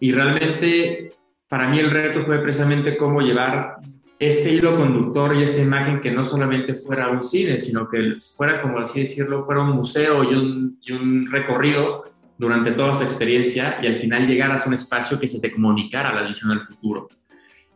Y 0.00 0.12
realmente 0.12 1.10
para 1.48 1.68
mí 1.68 1.78
el 1.78 1.90
reto 1.90 2.24
fue 2.24 2.38
precisamente 2.38 2.96
cómo 2.96 3.20
llevar 3.20 3.76
este 4.18 4.52
hilo 4.52 4.76
conductor 4.76 5.36
y 5.36 5.42
esta 5.42 5.62
imagen 5.62 6.00
que 6.00 6.10
no 6.10 6.24
solamente 6.24 6.74
fuera 6.74 7.08
un 7.08 7.22
cine, 7.22 7.58
sino 7.58 7.88
que 7.88 8.14
fuera, 8.36 8.60
como 8.60 8.78
así 8.78 9.00
decirlo, 9.00 9.44
fuera 9.44 9.62
un 9.62 9.70
museo 9.70 10.24
y 10.24 10.34
un, 10.34 10.78
y 10.82 10.92
un 10.92 11.30
recorrido 11.30 12.04
durante 12.36 12.72
toda 12.72 12.92
esta 12.92 13.04
experiencia 13.04 13.78
y 13.82 13.86
al 13.86 13.98
final 13.98 14.26
llegaras 14.26 14.64
a 14.64 14.68
un 14.68 14.74
espacio 14.74 15.18
que 15.20 15.26
se 15.26 15.40
te 15.40 15.52
comunicara 15.52 16.14
la 16.14 16.26
visión 16.26 16.50
del 16.50 16.60
futuro 16.60 17.08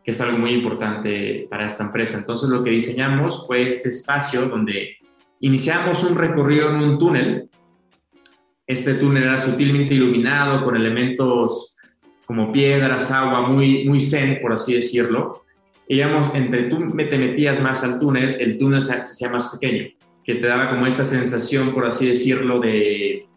que 0.03 0.11
es 0.11 0.21
algo 0.21 0.37
muy 0.37 0.51
importante 0.51 1.47
para 1.49 1.65
esta 1.65 1.85
empresa. 1.85 2.17
Entonces 2.17 2.49
lo 2.49 2.63
que 2.63 2.71
diseñamos 2.71 3.47
fue 3.47 3.67
este 3.67 3.89
espacio 3.89 4.47
donde 4.47 4.97
iniciamos 5.39 6.03
un 6.03 6.17
recorrido 6.17 6.69
en 6.69 6.75
un 6.77 6.99
túnel. 6.99 7.49
Este 8.65 8.95
túnel 8.95 9.23
era 9.23 9.37
sutilmente 9.37 9.93
iluminado 9.93 10.63
con 10.63 10.75
elementos 10.75 11.73
como 12.25 12.51
piedras, 12.51 13.11
agua, 13.11 13.47
muy, 13.47 13.85
muy 13.85 13.99
zen, 13.99 14.39
por 14.41 14.53
así 14.53 14.73
decirlo. 14.73 15.43
digamos, 15.87 16.33
entre 16.33 16.63
tú 16.63 16.89
te 16.95 17.17
metías 17.17 17.61
más 17.61 17.83
al 17.83 17.99
túnel, 17.99 18.37
el 18.39 18.57
túnel 18.57 18.81
se 18.81 18.93
hacía 18.93 19.29
más 19.29 19.49
pequeño, 19.49 19.89
que 20.23 20.35
te 20.35 20.47
daba 20.47 20.69
como 20.69 20.87
esta 20.87 21.03
sensación, 21.03 21.73
por 21.73 21.85
así 21.85 22.07
decirlo, 22.07 22.59
de, 22.61 23.27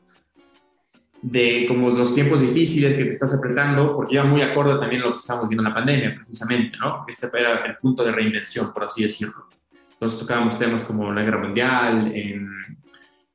de 1.23 1.65
como 1.67 1.91
los 1.91 2.15
tiempos 2.15 2.41
difíciles 2.41 2.95
que 2.95 3.05
te 3.05 3.11
estás 3.11 3.35
apretando, 3.35 3.97
porque 3.97 4.15
iba 4.15 4.25
muy 4.25 4.43
acorde 4.43 4.79
también 4.79 5.03
a 5.03 5.07
lo 5.07 5.11
que 5.13 5.17
estábamos 5.19 5.49
viendo 5.49 5.65
en 5.65 5.69
la 5.69 5.75
pandemia, 5.75 6.15
precisamente, 6.15 6.79
¿no? 6.79 7.05
Este 7.09 7.27
era 7.37 7.67
el 7.67 7.77
punto 7.79 8.05
de 8.05 8.13
reinvención, 8.13 8.73
por 8.73 8.85
así 8.85 9.03
decirlo. 9.03 9.49
Entonces 9.97 10.19
tocábamos 10.19 10.59
temas 10.59 10.85
como 10.85 11.11
la 11.11 11.23
guerra 11.23 11.39
mundial, 11.39 12.13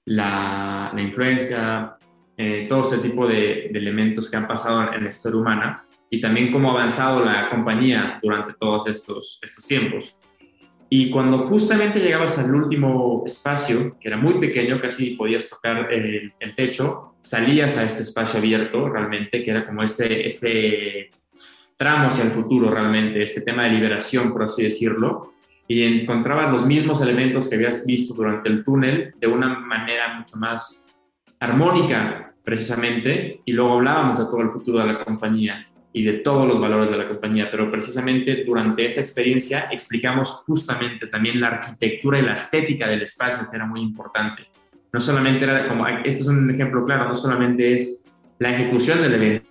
la, 0.06 0.92
la 0.94 1.02
influencia, 1.02 1.98
eh, 2.38 2.68
todo 2.70 2.82
ese 2.82 3.00
tipo 3.00 3.28
de, 3.28 3.70
de, 3.72 3.80
elementos 3.80 4.30
que 4.30 4.38
han 4.38 4.48
pasado 4.48 4.94
en 4.94 5.04
la 5.04 5.10
historia 5.10 5.40
humana 5.40 5.86
y 6.08 6.22
también 6.22 6.52
cómo 6.52 6.70
ha 6.70 6.74
avanzado 6.74 7.26
la 7.26 7.50
compañía 7.50 8.20
durante 8.22 8.54
todos 8.54 8.88
estos, 8.88 9.40
estos 9.42 9.66
tiempos. 9.66 10.20
Y 10.88 11.10
cuando 11.10 11.40
justamente 11.40 12.00
llegabas 12.00 12.38
al 12.38 12.54
último 12.54 13.24
espacio, 13.26 13.98
que 13.98 14.10
era 14.10 14.18
muy 14.18 14.36
pequeño, 14.36 14.80
casi 14.80 15.16
podías 15.16 15.50
tocar 15.50 15.92
el, 15.92 16.34
el, 16.38 16.56
techo, 16.56 17.16
salías 17.22 17.78
a 17.78 17.86
este 17.86 18.04
espacio 18.04 18.40
abierto 18.40 18.88
realmente, 18.90 19.42
que 19.42 19.52
era 19.52 19.66
como 19.66 19.82
este, 19.84 20.28
este 20.28 21.10
tramo 21.78 22.08
hacia 22.08 22.26
el 22.26 22.32
futuro 22.32 22.70
realmente, 22.70 23.24
este 23.24 23.42
tema 23.42 23.64
de 23.64 23.72
liberación, 23.72 24.32
por 24.34 24.44
así 24.44 24.64
decirlo, 24.64 25.34
y 25.72 25.84
encontrabas 25.84 26.52
los 26.52 26.66
mismos 26.66 27.02
elementos 27.02 27.48
que 27.48 27.56
habías 27.56 27.86
visto 27.86 28.14
durante 28.14 28.50
el 28.50 28.62
túnel 28.62 29.14
de 29.18 29.28
una 29.28 29.58
manera 29.58 30.16
mucho 30.20 30.36
más 30.36 30.86
armónica, 31.40 32.34
precisamente, 32.44 33.40
y 33.46 33.54
luego 33.54 33.76
hablábamos 33.76 34.20
de 34.20 34.26
todo 34.26 34.42
el 34.42 34.50
futuro 34.50 34.80
de 34.80 34.88
la 34.88 35.06
compañía 35.06 35.66
y 35.94 36.04
de 36.04 36.14
todos 36.20 36.46
los 36.46 36.60
valores 36.60 36.92
de 36.92 36.98
la 36.98 37.08
compañía, 37.08 37.48
pero 37.50 37.72
precisamente 37.72 38.44
durante 38.44 38.86
esa 38.86 39.00
experiencia 39.00 39.70
explicamos 39.72 40.44
justamente 40.46 41.08
también 41.08 41.40
la 41.40 41.48
arquitectura 41.48 42.20
y 42.20 42.24
la 42.24 42.34
estética 42.34 42.90
del 42.90 43.04
espacio, 43.04 43.48
que 43.50 43.56
era 43.56 43.66
muy 43.66 43.80
importante. 43.80 44.50
No 44.92 45.00
solamente 45.00 45.46
era 45.46 45.70
como, 45.70 45.88
este 45.88 46.10
es 46.22 46.28
un 46.28 46.52
ejemplo 46.52 46.84
claro, 46.84 47.08
no 47.08 47.16
solamente 47.16 47.76
es 47.76 48.04
la 48.40 48.54
ejecución 48.54 49.02
del 49.02 49.14
evento, 49.14 49.51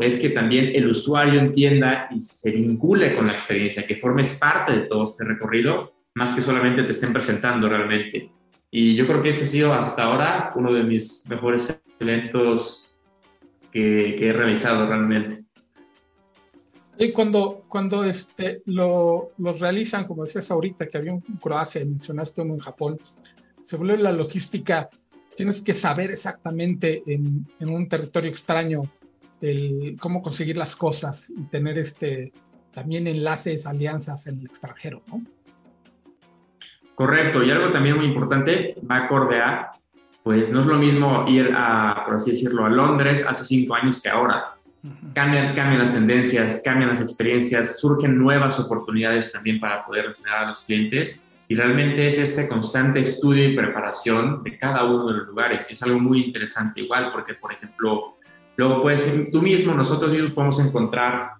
es 0.00 0.18
que 0.18 0.30
también 0.30 0.70
el 0.74 0.88
usuario 0.88 1.40
entienda 1.40 2.08
y 2.10 2.20
se 2.20 2.50
vincule 2.50 3.14
con 3.14 3.26
la 3.26 3.34
experiencia, 3.34 3.86
que 3.86 3.96
formes 3.96 4.38
parte 4.38 4.72
de 4.72 4.80
todo 4.82 5.04
este 5.04 5.24
recorrido, 5.24 5.94
más 6.14 6.34
que 6.34 6.42
solamente 6.42 6.82
te 6.82 6.90
estén 6.90 7.12
presentando 7.12 7.68
realmente. 7.68 8.30
Y 8.70 8.94
yo 8.94 9.06
creo 9.06 9.22
que 9.22 9.30
ese 9.30 9.44
ha 9.44 9.48
sido 9.48 9.72
hasta 9.72 10.02
ahora 10.02 10.50
uno 10.56 10.72
de 10.72 10.82
mis 10.82 11.28
mejores 11.28 11.80
eventos 12.00 12.96
que, 13.72 14.16
que 14.18 14.28
he 14.28 14.32
realizado 14.32 14.86
realmente. 14.86 15.44
Y 16.98 17.12
cuando, 17.12 17.64
cuando 17.68 18.04
este, 18.04 18.60
lo, 18.66 19.30
los 19.38 19.60
realizan, 19.60 20.06
como 20.06 20.24
decías 20.24 20.50
ahorita, 20.50 20.88
que 20.88 20.98
había 20.98 21.12
un 21.12 21.20
Croacia 21.40 21.84
mencionaste 21.84 22.42
uno 22.42 22.54
en 22.54 22.60
Japón, 22.60 22.98
se 23.62 23.76
vuelve 23.76 23.98
la 23.98 24.10
logística, 24.10 24.88
tienes 25.36 25.62
que 25.62 25.72
saber 25.72 26.10
exactamente 26.10 27.04
en, 27.06 27.46
en 27.60 27.68
un 27.68 27.88
territorio 27.88 28.28
extraño 28.28 28.82
el, 29.40 29.96
cómo 30.00 30.22
conseguir 30.22 30.56
las 30.56 30.76
cosas 30.76 31.30
y 31.30 31.42
tener 31.44 31.78
este, 31.78 32.32
también 32.72 33.06
enlaces, 33.06 33.66
alianzas 33.66 34.26
en 34.26 34.40
el 34.40 34.46
extranjero, 34.46 35.02
¿no? 35.08 35.22
Correcto, 36.94 37.44
y 37.44 37.50
algo 37.50 37.70
también 37.70 37.96
muy 37.96 38.06
importante, 38.06 38.76
va 38.90 39.04
acorde 39.04 39.40
a, 39.40 39.70
pues 40.24 40.50
no 40.50 40.60
es 40.60 40.66
lo 40.66 40.78
mismo 40.78 41.26
ir 41.28 41.52
a, 41.54 42.02
por 42.04 42.16
así 42.16 42.32
decirlo, 42.32 42.66
a 42.66 42.68
Londres 42.68 43.24
hace 43.26 43.44
cinco 43.44 43.74
años 43.74 44.02
que 44.02 44.08
ahora 44.08 44.58
Cambian, 45.12 45.54
cambian 45.54 45.80
las 45.80 45.92
tendencias, 45.92 46.62
cambian 46.64 46.90
las 46.90 47.00
experiencias, 47.00 47.80
surgen 47.80 48.16
nuevas 48.16 48.60
oportunidades 48.60 49.32
también 49.32 49.58
para 49.58 49.84
poder 49.84 50.14
generar 50.14 50.44
a 50.44 50.48
los 50.48 50.60
clientes 50.60 51.26
y 51.48 51.56
realmente 51.56 52.06
es 52.06 52.18
este 52.18 52.46
constante 52.46 53.00
estudio 53.00 53.48
y 53.48 53.56
preparación 53.56 54.42
de 54.44 54.56
cada 54.56 54.84
uno 54.84 55.08
de 55.08 55.18
los 55.18 55.26
lugares. 55.26 55.66
Y 55.68 55.72
es 55.72 55.82
algo 55.82 55.98
muy 55.98 56.26
interesante 56.26 56.80
igual 56.80 57.10
porque, 57.10 57.34
por 57.34 57.52
ejemplo, 57.52 58.17
luego 58.58 58.82
puedes, 58.82 59.30
tú 59.30 59.40
mismo, 59.40 59.72
nosotros 59.72 60.10
mismos 60.10 60.32
podemos 60.32 60.58
encontrar 60.60 61.30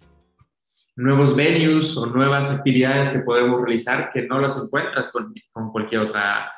nuevos 0.96 1.36
venues 1.36 1.96
o 1.96 2.06
nuevas 2.06 2.50
actividades 2.50 3.10
que 3.10 3.20
podemos 3.20 3.60
realizar 3.60 4.10
que 4.12 4.22
no 4.22 4.40
las 4.40 4.64
encuentras 4.64 5.12
con, 5.12 5.34
con 5.52 5.70
cualquier 5.70 6.02
otra 6.02 6.50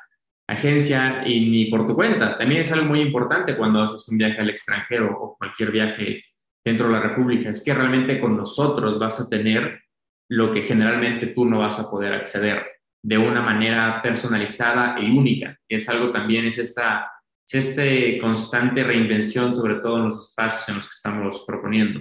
agencia 0.46 1.26
y 1.26 1.50
ni 1.50 1.64
por 1.66 1.86
tu 1.86 1.94
cuenta. 1.94 2.36
También 2.36 2.60
es 2.60 2.70
algo 2.72 2.86
muy 2.86 3.00
importante 3.00 3.56
cuando 3.56 3.82
haces 3.82 4.06
un 4.08 4.18
viaje 4.18 4.38
al 4.38 4.50
extranjero 4.50 5.16
o 5.18 5.36
cualquier 5.36 5.70
viaje 5.70 6.24
dentro 6.64 6.88
de 6.88 6.92
la 6.92 7.00
República, 7.00 7.48
es 7.48 7.64
que 7.64 7.72
realmente 7.72 8.20
con 8.20 8.36
nosotros 8.36 8.98
vas 8.98 9.18
a 9.18 9.28
tener 9.28 9.80
lo 10.28 10.50
que 10.50 10.62
generalmente 10.62 11.28
tú 11.28 11.46
no 11.46 11.60
vas 11.60 11.78
a 11.78 11.90
poder 11.90 12.12
acceder 12.12 12.66
de 13.02 13.16
una 13.16 13.40
manera 13.40 14.00
personalizada 14.02 15.00
y 15.00 15.10
única. 15.10 15.56
Es 15.66 15.88
algo 15.88 16.10
también, 16.10 16.46
es 16.46 16.58
esta 16.58 17.10
es 17.52 17.68
este 17.68 18.18
constante 18.20 18.84
reinvención, 18.84 19.54
sobre 19.54 19.76
todo 19.76 19.96
en 19.98 20.04
los 20.04 20.28
espacios 20.28 20.68
en 20.68 20.74
los 20.76 20.84
que 20.84 20.94
estamos 20.94 21.44
proponiendo. 21.46 22.00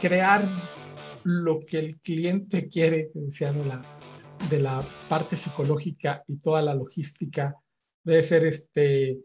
Crear 0.00 0.42
lo 1.24 1.60
que 1.60 1.78
el 1.78 1.98
cliente 1.98 2.68
quiere, 2.68 3.10
de 3.12 3.64
la, 3.66 3.82
de 4.48 4.60
la 4.60 4.82
parte 5.08 5.36
psicológica 5.36 6.24
y 6.26 6.36
toda 6.36 6.62
la 6.62 6.74
logística, 6.74 7.54
debe 8.02 8.22
ser 8.22 8.46
este, 8.46 9.18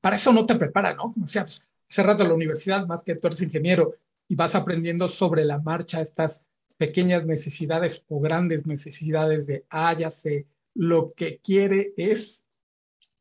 para 0.00 0.16
eso 0.16 0.32
no 0.34 0.44
te 0.44 0.56
prepara, 0.56 0.92
¿no? 0.92 1.14
Como 1.14 1.26
sea, 1.26 1.44
pues, 1.44 1.66
hace 1.88 2.02
rato 2.02 2.24
la 2.24 2.34
universidad, 2.34 2.86
más 2.86 3.02
que 3.02 3.14
tú 3.14 3.28
eres 3.28 3.40
ingeniero 3.40 3.94
y 4.28 4.34
vas 4.34 4.54
aprendiendo 4.54 5.08
sobre 5.08 5.46
la 5.46 5.58
marcha 5.58 6.02
estas 6.02 6.44
pequeñas 6.76 7.24
necesidades 7.24 8.04
o 8.08 8.20
grandes 8.20 8.66
necesidades 8.66 9.46
de, 9.46 9.64
ah, 9.70 9.94
ya 9.94 10.10
sé, 10.10 10.46
lo 10.74 11.14
que 11.16 11.38
quiere 11.38 11.94
es, 11.96 12.43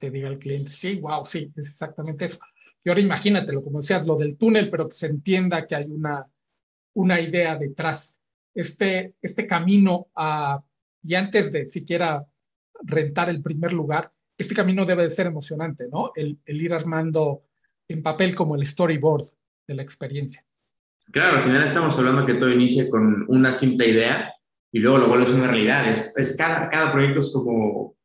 te 0.03 0.11
diga 0.11 0.27
el 0.27 0.37
cliente, 0.37 0.69
sí, 0.69 0.99
wow, 0.99 1.23
sí, 1.23 1.49
es 1.55 1.65
exactamente 1.65 2.25
eso. 2.25 2.37
Y 2.83 2.89
ahora 2.89 2.99
imagínatelo, 2.99 3.61
como 3.61 3.79
decías, 3.79 4.05
lo 4.05 4.17
del 4.17 4.35
túnel, 4.35 4.69
pero 4.69 4.89
que 4.89 4.95
se 4.95 5.05
entienda 5.05 5.65
que 5.65 5.75
hay 5.75 5.85
una, 5.85 6.27
una 6.93 7.21
idea 7.21 7.57
detrás. 7.57 8.19
Este, 8.53 9.13
este 9.21 9.47
camino 9.47 10.07
a, 10.13 10.61
y 11.01 11.15
antes 11.15 11.53
de 11.53 11.67
siquiera 11.67 12.27
rentar 12.81 13.29
el 13.29 13.41
primer 13.41 13.71
lugar, 13.71 14.11
este 14.37 14.53
camino 14.53 14.83
debe 14.83 15.03
de 15.03 15.09
ser 15.09 15.27
emocionante, 15.27 15.87
¿no? 15.89 16.11
El, 16.17 16.37
el 16.45 16.61
ir 16.61 16.73
armando 16.73 17.43
en 17.87 18.03
papel 18.03 18.35
como 18.35 18.55
el 18.55 18.65
storyboard 18.67 19.23
de 19.65 19.75
la 19.75 19.83
experiencia. 19.83 20.43
Claro, 21.13 21.37
al 21.37 21.43
final 21.45 21.63
estamos 21.63 21.97
hablando 21.97 22.25
que 22.25 22.33
todo 22.33 22.49
inicia 22.49 22.89
con 22.89 23.23
una 23.29 23.53
simple 23.53 23.87
idea 23.87 24.33
y 24.69 24.79
luego 24.79 24.97
lo 24.97 25.07
vuelves 25.07 25.29
una 25.29 25.47
realidad. 25.47 25.89
Es, 25.89 26.13
es 26.17 26.35
cada, 26.35 26.69
cada 26.69 26.91
proyecto 26.91 27.19
es 27.19 27.31
como, 27.31 27.95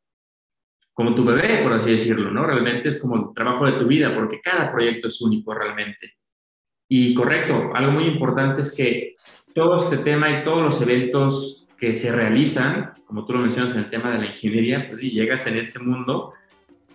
como 0.99 1.15
tu 1.15 1.23
bebé, 1.23 1.63
por 1.63 1.71
así 1.71 1.91
decirlo, 1.91 2.29
¿no? 2.29 2.45
Realmente 2.45 2.89
es 2.89 3.01
como 3.01 3.15
el 3.15 3.33
trabajo 3.33 3.65
de 3.65 3.79
tu 3.79 3.87
vida, 3.87 4.13
porque 4.13 4.41
cada 4.41 4.69
proyecto 4.69 5.07
es 5.07 5.21
único 5.21 5.53
realmente. 5.53 6.15
Y 6.89 7.13
correcto, 7.13 7.71
algo 7.73 7.93
muy 7.93 8.03
importante 8.03 8.63
es 8.63 8.75
que 8.75 9.15
todo 9.55 9.81
este 9.81 9.99
tema 9.99 10.29
y 10.29 10.43
todos 10.43 10.61
los 10.61 10.81
eventos 10.81 11.69
que 11.77 11.93
se 11.93 12.11
realizan, 12.13 12.91
como 13.05 13.23
tú 13.25 13.31
lo 13.31 13.39
mencionas 13.39 13.71
en 13.75 13.79
el 13.79 13.89
tema 13.89 14.11
de 14.11 14.17
la 14.17 14.25
ingeniería, 14.25 14.89
pues 14.89 14.99
sí, 14.99 15.11
llegas 15.11 15.47
en 15.47 15.57
este 15.57 15.79
mundo, 15.79 16.33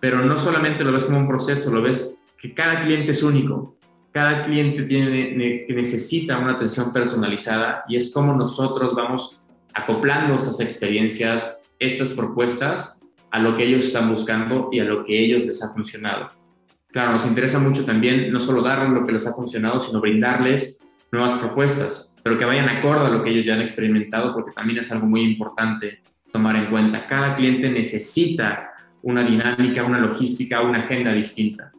pero 0.01 0.23
no 0.23 0.39
solamente 0.39 0.85
lo 0.85 0.93
ves 0.93 1.07
como 1.07 1.21
un 1.21 1.27
proceso, 1.27 1.73
lo 1.73 1.81
ves 1.81 2.23
que 2.39 2.53
cada 2.53 2.85
cliente 2.85 3.13
es 3.13 3.23
único, 3.23 3.79
cada 4.13 4.45
cliente 4.45 4.83
tiene, 4.83 5.65
necesita 5.67 6.37
una 6.37 6.53
atención 6.53 6.93
personalizada 6.93 7.85
y 7.89 7.97
es 7.97 8.13
como 8.13 8.35
nosotros 8.35 8.95
vamos 8.95 9.41
acoplando 9.73 10.35
estas 10.35 10.61
experiencias, 10.61 11.63
estas 11.79 12.11
propuestas 12.11 12.94
a 13.35 13.39
lo 13.39 13.57
que 13.57 13.65
ellos 13.65 13.85
están 13.85 14.11
buscando 14.11 14.69
y 14.73 14.81
a 14.81 14.85
lo 14.85 15.05
que 15.05 15.19
ellos 15.19 15.45
les 15.45 15.63
ha 15.63 15.73
funcionado. 15.73 16.31
Claro, 16.89 17.13
nos 17.13 17.27
interesa 17.27 17.59
mucho 17.59 17.85
también 17.85 18.33
no 18.33 18.41
solo 18.41 18.63
darles 18.63 18.93
lo 18.93 19.05
que 19.05 19.13
les 19.13 19.27
ha 19.27 19.33
funcionado, 19.33 19.81
sino 19.81 20.01
brindarles 20.01 20.81
nuevas 21.13 21.35
propuestas, 21.35 22.11
pero 22.23 22.39
que 22.39 22.45
vayan 22.45 22.69
acorde 22.69 23.07
a 23.07 23.11
lo 23.11 23.23
que 23.23 23.31
ellos 23.31 23.45
ya 23.45 23.55
han 23.55 23.63
experimentado, 23.63 24.33
porque 24.33 24.53
también 24.53 24.79
es 24.79 24.91
algo 24.93 25.07
muy 25.07 25.23
importante 25.23 26.01
tomar 26.33 26.57
en 26.57 26.71
cuenta. 26.71 27.07
Cada 27.07 27.35
cliente 27.35 27.69
necesita 27.69 28.71
una 29.03 29.23
dinámica, 29.23 29.85
una 29.85 30.01
logística, 30.01 30.63
una 30.63 30.81
agenda 30.81 31.13
distinta 31.13 31.73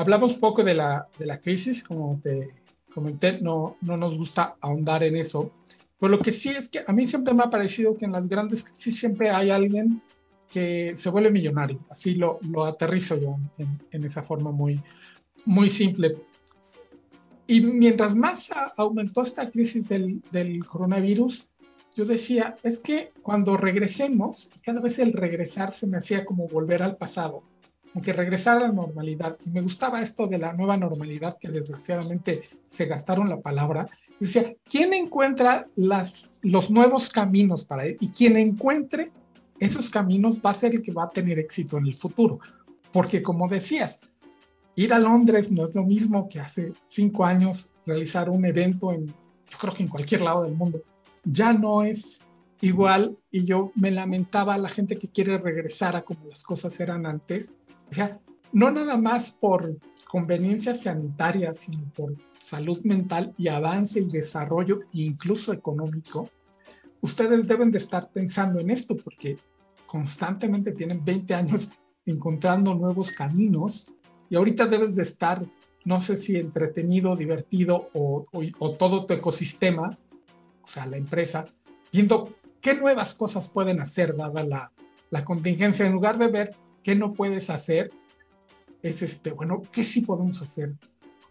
hablamos 0.00 0.34
poco 0.34 0.64
de 0.64 0.74
la, 0.74 1.06
de 1.18 1.26
la 1.26 1.38
crisis, 1.38 1.84
como 1.84 2.18
te 2.22 2.48
comenté, 2.94 3.40
no, 3.40 3.76
no 3.82 3.96
nos 3.96 4.16
gusta 4.16 4.56
ahondar 4.60 5.04
en 5.04 5.16
eso, 5.16 5.52
pero 5.98 6.12
lo 6.12 6.18
que 6.18 6.32
sí 6.32 6.48
es 6.48 6.68
que 6.68 6.82
a 6.86 6.92
mí 6.92 7.06
siempre 7.06 7.34
me 7.34 7.42
ha 7.42 7.50
parecido 7.50 7.96
que 7.96 8.06
en 8.06 8.12
las 8.12 8.26
grandes 8.26 8.64
crisis 8.64 8.98
siempre 8.98 9.30
hay 9.30 9.50
alguien 9.50 10.02
que 10.50 10.94
se 10.96 11.10
vuelve 11.10 11.30
millonario, 11.30 11.78
así 11.88 12.14
lo, 12.14 12.38
lo 12.42 12.64
aterrizo 12.64 13.18
yo 13.20 13.36
en, 13.58 14.04
esa 14.04 14.22
forma 14.22 14.50
muy, 14.50 14.80
muy 15.46 15.70
simple. 15.70 16.16
Y 17.46 17.60
mientras 17.60 18.14
más 18.14 18.50
aumentó 18.76 19.22
esta 19.22 19.50
crisis 19.50 19.88
del, 19.88 20.20
del 20.30 20.64
coronavirus, 20.66 21.48
yo 21.96 22.04
decía, 22.04 22.56
es 22.62 22.78
que 22.78 23.12
cuando 23.22 23.56
regresemos, 23.56 24.50
cada 24.62 24.80
vez 24.80 24.98
el 24.98 25.12
regresar 25.12 25.72
se 25.72 25.86
me 25.86 25.98
hacía 25.98 26.24
como 26.24 26.46
volver 26.48 26.82
al 26.82 26.96
pasado 26.96 27.42
aunque 27.94 28.12
regresar 28.12 28.58
a 28.58 28.60
la 28.60 28.72
normalidad. 28.72 29.36
Y 29.44 29.50
me 29.50 29.62
gustaba 29.62 30.02
esto 30.02 30.26
de 30.26 30.38
la 30.38 30.52
nueva 30.52 30.76
normalidad, 30.76 31.38
que 31.38 31.48
desgraciadamente 31.48 32.42
se 32.66 32.86
gastaron 32.86 33.28
la 33.28 33.40
palabra. 33.40 33.88
Decía, 34.18 34.54
¿quién 34.64 34.94
encuentra 34.94 35.66
las, 35.74 36.30
los 36.42 36.70
nuevos 36.70 37.10
caminos 37.10 37.64
para 37.64 37.84
él? 37.86 37.96
Y 38.00 38.10
quien 38.10 38.36
encuentre 38.36 39.10
esos 39.60 39.90
caminos 39.90 40.40
va 40.44 40.50
a 40.50 40.54
ser 40.54 40.74
el 40.74 40.82
que 40.82 40.92
va 40.92 41.04
a 41.04 41.10
tener 41.10 41.38
éxito 41.38 41.78
en 41.78 41.86
el 41.86 41.94
futuro. 41.94 42.40
Porque 42.92 43.22
como 43.22 43.46
decías, 43.46 44.00
ir 44.74 44.92
a 44.92 44.98
Londres 44.98 45.52
no 45.52 45.64
es 45.64 45.74
lo 45.74 45.84
mismo 45.84 46.28
que 46.28 46.40
hace 46.40 46.72
cinco 46.86 47.24
años 47.24 47.72
realizar 47.86 48.28
un 48.30 48.44
evento 48.44 48.90
en, 48.92 49.06
yo 49.06 49.58
creo 49.60 49.74
que 49.74 49.82
en 49.82 49.88
cualquier 49.88 50.22
lado 50.22 50.42
del 50.42 50.54
mundo. 50.54 50.82
Ya 51.24 51.52
no 51.52 51.82
es 51.82 52.22
igual 52.62 53.16
y 53.30 53.44
yo 53.44 53.70
me 53.74 53.90
lamentaba 53.90 54.54
a 54.54 54.58
la 54.58 54.68
gente 54.68 54.96
que 54.96 55.08
quiere 55.08 55.38
regresar 55.38 55.94
a 55.94 56.02
como 56.02 56.26
las 56.26 56.42
cosas 56.42 56.80
eran 56.80 57.06
antes. 57.06 57.52
O 57.90 57.94
sea, 57.94 58.18
no 58.52 58.70
nada 58.70 58.96
más 58.96 59.30
por 59.30 59.76
conveniencias 60.08 60.82
sanitarias, 60.82 61.58
sino 61.58 61.84
por 61.94 62.16
salud 62.38 62.80
mental 62.82 63.32
y 63.36 63.48
avance 63.48 64.00
y 64.00 64.08
desarrollo, 64.08 64.80
incluso 64.92 65.52
económico. 65.52 66.28
Ustedes 67.02 67.46
deben 67.46 67.70
de 67.70 67.78
estar 67.78 68.10
pensando 68.10 68.60
en 68.60 68.70
esto 68.70 68.96
porque 68.96 69.36
constantemente 69.86 70.72
tienen 70.72 71.04
20 71.04 71.34
años 71.34 71.72
encontrando 72.06 72.74
nuevos 72.74 73.12
caminos 73.12 73.94
y 74.28 74.36
ahorita 74.36 74.66
debes 74.66 74.96
de 74.96 75.02
estar, 75.02 75.44
no 75.84 75.98
sé 75.98 76.16
si 76.16 76.36
entretenido, 76.36 77.16
divertido 77.16 77.88
o, 77.94 78.24
o 78.58 78.70
todo 78.72 79.06
tu 79.06 79.14
ecosistema, 79.14 79.90
o 80.62 80.66
sea, 80.66 80.86
la 80.86 80.96
empresa, 80.96 81.44
viendo 81.92 82.32
qué 82.60 82.74
nuevas 82.74 83.14
cosas 83.14 83.48
pueden 83.48 83.80
hacer 83.80 84.16
dada 84.16 84.44
la, 84.44 84.72
la 85.10 85.24
contingencia, 85.24 85.86
en 85.86 85.92
lugar 85.92 86.18
de 86.18 86.28
ver 86.28 86.56
qué 86.82 86.94
no 86.94 87.12
puedes 87.12 87.50
hacer, 87.50 87.90
es 88.82 89.02
este, 89.02 89.32
bueno, 89.32 89.62
¿qué 89.72 89.84
sí 89.84 90.02
podemos 90.02 90.40
hacer? 90.42 90.74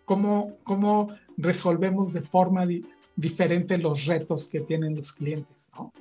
¿Cómo, 0.06 0.58
cómo 0.64 1.08
resolvemos 1.38 2.14
de 2.14 2.22
forma 2.22 2.66
diferente 3.20 3.78
los 3.78 4.06
retos 4.06 4.48
que 4.48 4.62
tienen 4.62 4.96
los 4.96 5.14
clientes? 5.14 5.72
¿no? 5.78 5.92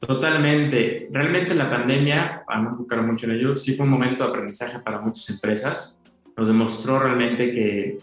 Totalmente. 0.00 1.08
Realmente 1.10 1.54
la 1.54 1.70
pandemia, 1.70 2.44
para 2.46 2.62
no 2.62 2.70
enfocar 2.70 3.02
mucho 3.02 3.26
en 3.26 3.32
ello, 3.32 3.56
sí 3.56 3.74
fue 3.74 3.84
un 3.84 3.90
momento 3.90 4.24
de 4.24 4.30
aprendizaje 4.30 4.78
para 4.80 5.00
muchas 5.00 5.28
empresas. 5.30 5.98
Nos 6.36 6.46
demostró 6.46 6.98
realmente 7.00 7.52
que 7.52 7.98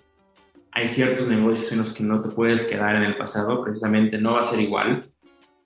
hay 0.72 0.88
ciertos 0.88 1.28
negocios 1.28 1.72
en 1.72 1.80
los 1.80 1.94
que 1.94 2.04
no 2.04 2.22
te 2.22 2.30
puedes 2.30 2.66
quedar 2.66 2.96
en 2.98 3.04
el 3.04 3.16
pasado, 3.16 3.64
precisamente 3.64 4.18
no 4.18 4.34
va 4.34 4.42
a 4.42 4.44
ser 4.44 4.60
igual 4.60 5.10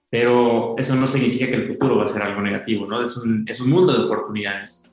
pero 0.10 0.76
eso 0.78 0.96
no 0.96 1.06
significa 1.06 1.48
que 1.48 1.56
el 1.56 1.68
futuro 1.68 1.98
va 1.98 2.06
a 2.06 2.08
ser 2.08 2.24
algo 2.24 2.42
negativo, 2.42 2.88
¿no? 2.88 3.02
Es 3.02 3.16
un, 3.18 3.46
es 3.48 3.62
un 3.62 3.70
mundo 3.70 3.94
de 3.94 4.06
oportunidades. 4.06 4.92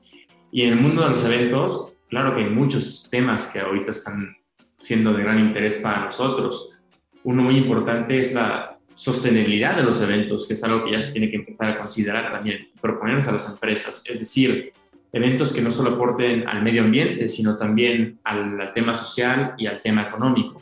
Y 0.51 0.63
en 0.63 0.73
el 0.73 0.79
mundo 0.79 1.03
de 1.03 1.09
los 1.09 1.25
eventos, 1.25 1.93
claro 2.09 2.35
que 2.35 2.43
hay 2.43 2.49
muchos 2.49 3.07
temas 3.09 3.47
que 3.47 3.59
ahorita 3.59 3.91
están 3.91 4.37
siendo 4.77 5.13
de 5.13 5.23
gran 5.23 5.39
interés 5.39 5.77
para 5.77 6.05
nosotros. 6.05 6.76
Uno 7.27 7.43
muy 7.43 7.57
importante 7.57 8.21
es 8.21 8.33
la 8.33 8.79
sostenibilidad 8.95 9.75
de 9.75 9.83
los 9.83 10.01
eventos, 10.01 10.47
que 10.47 10.53
es 10.53 10.63
algo 10.63 10.85
que 10.85 10.93
ya 10.93 11.01
se 11.01 11.11
tiene 11.11 11.29
que 11.29 11.35
empezar 11.35 11.71
a 11.71 11.77
considerar 11.77 12.31
también, 12.31 12.69
proponerse 12.79 13.27
a 13.27 13.33
las 13.33 13.49
empresas. 13.51 14.01
Es 14.05 14.21
decir, 14.21 14.71
eventos 15.11 15.51
que 15.51 15.61
no 15.61 15.69
solo 15.69 15.95
aporten 15.95 16.47
al 16.47 16.63
medio 16.63 16.83
ambiente, 16.83 17.27
sino 17.27 17.57
también 17.57 18.17
al 18.23 18.71
tema 18.73 18.95
social 18.95 19.55
y 19.57 19.67
al 19.67 19.81
tema 19.81 20.03
económico. 20.03 20.61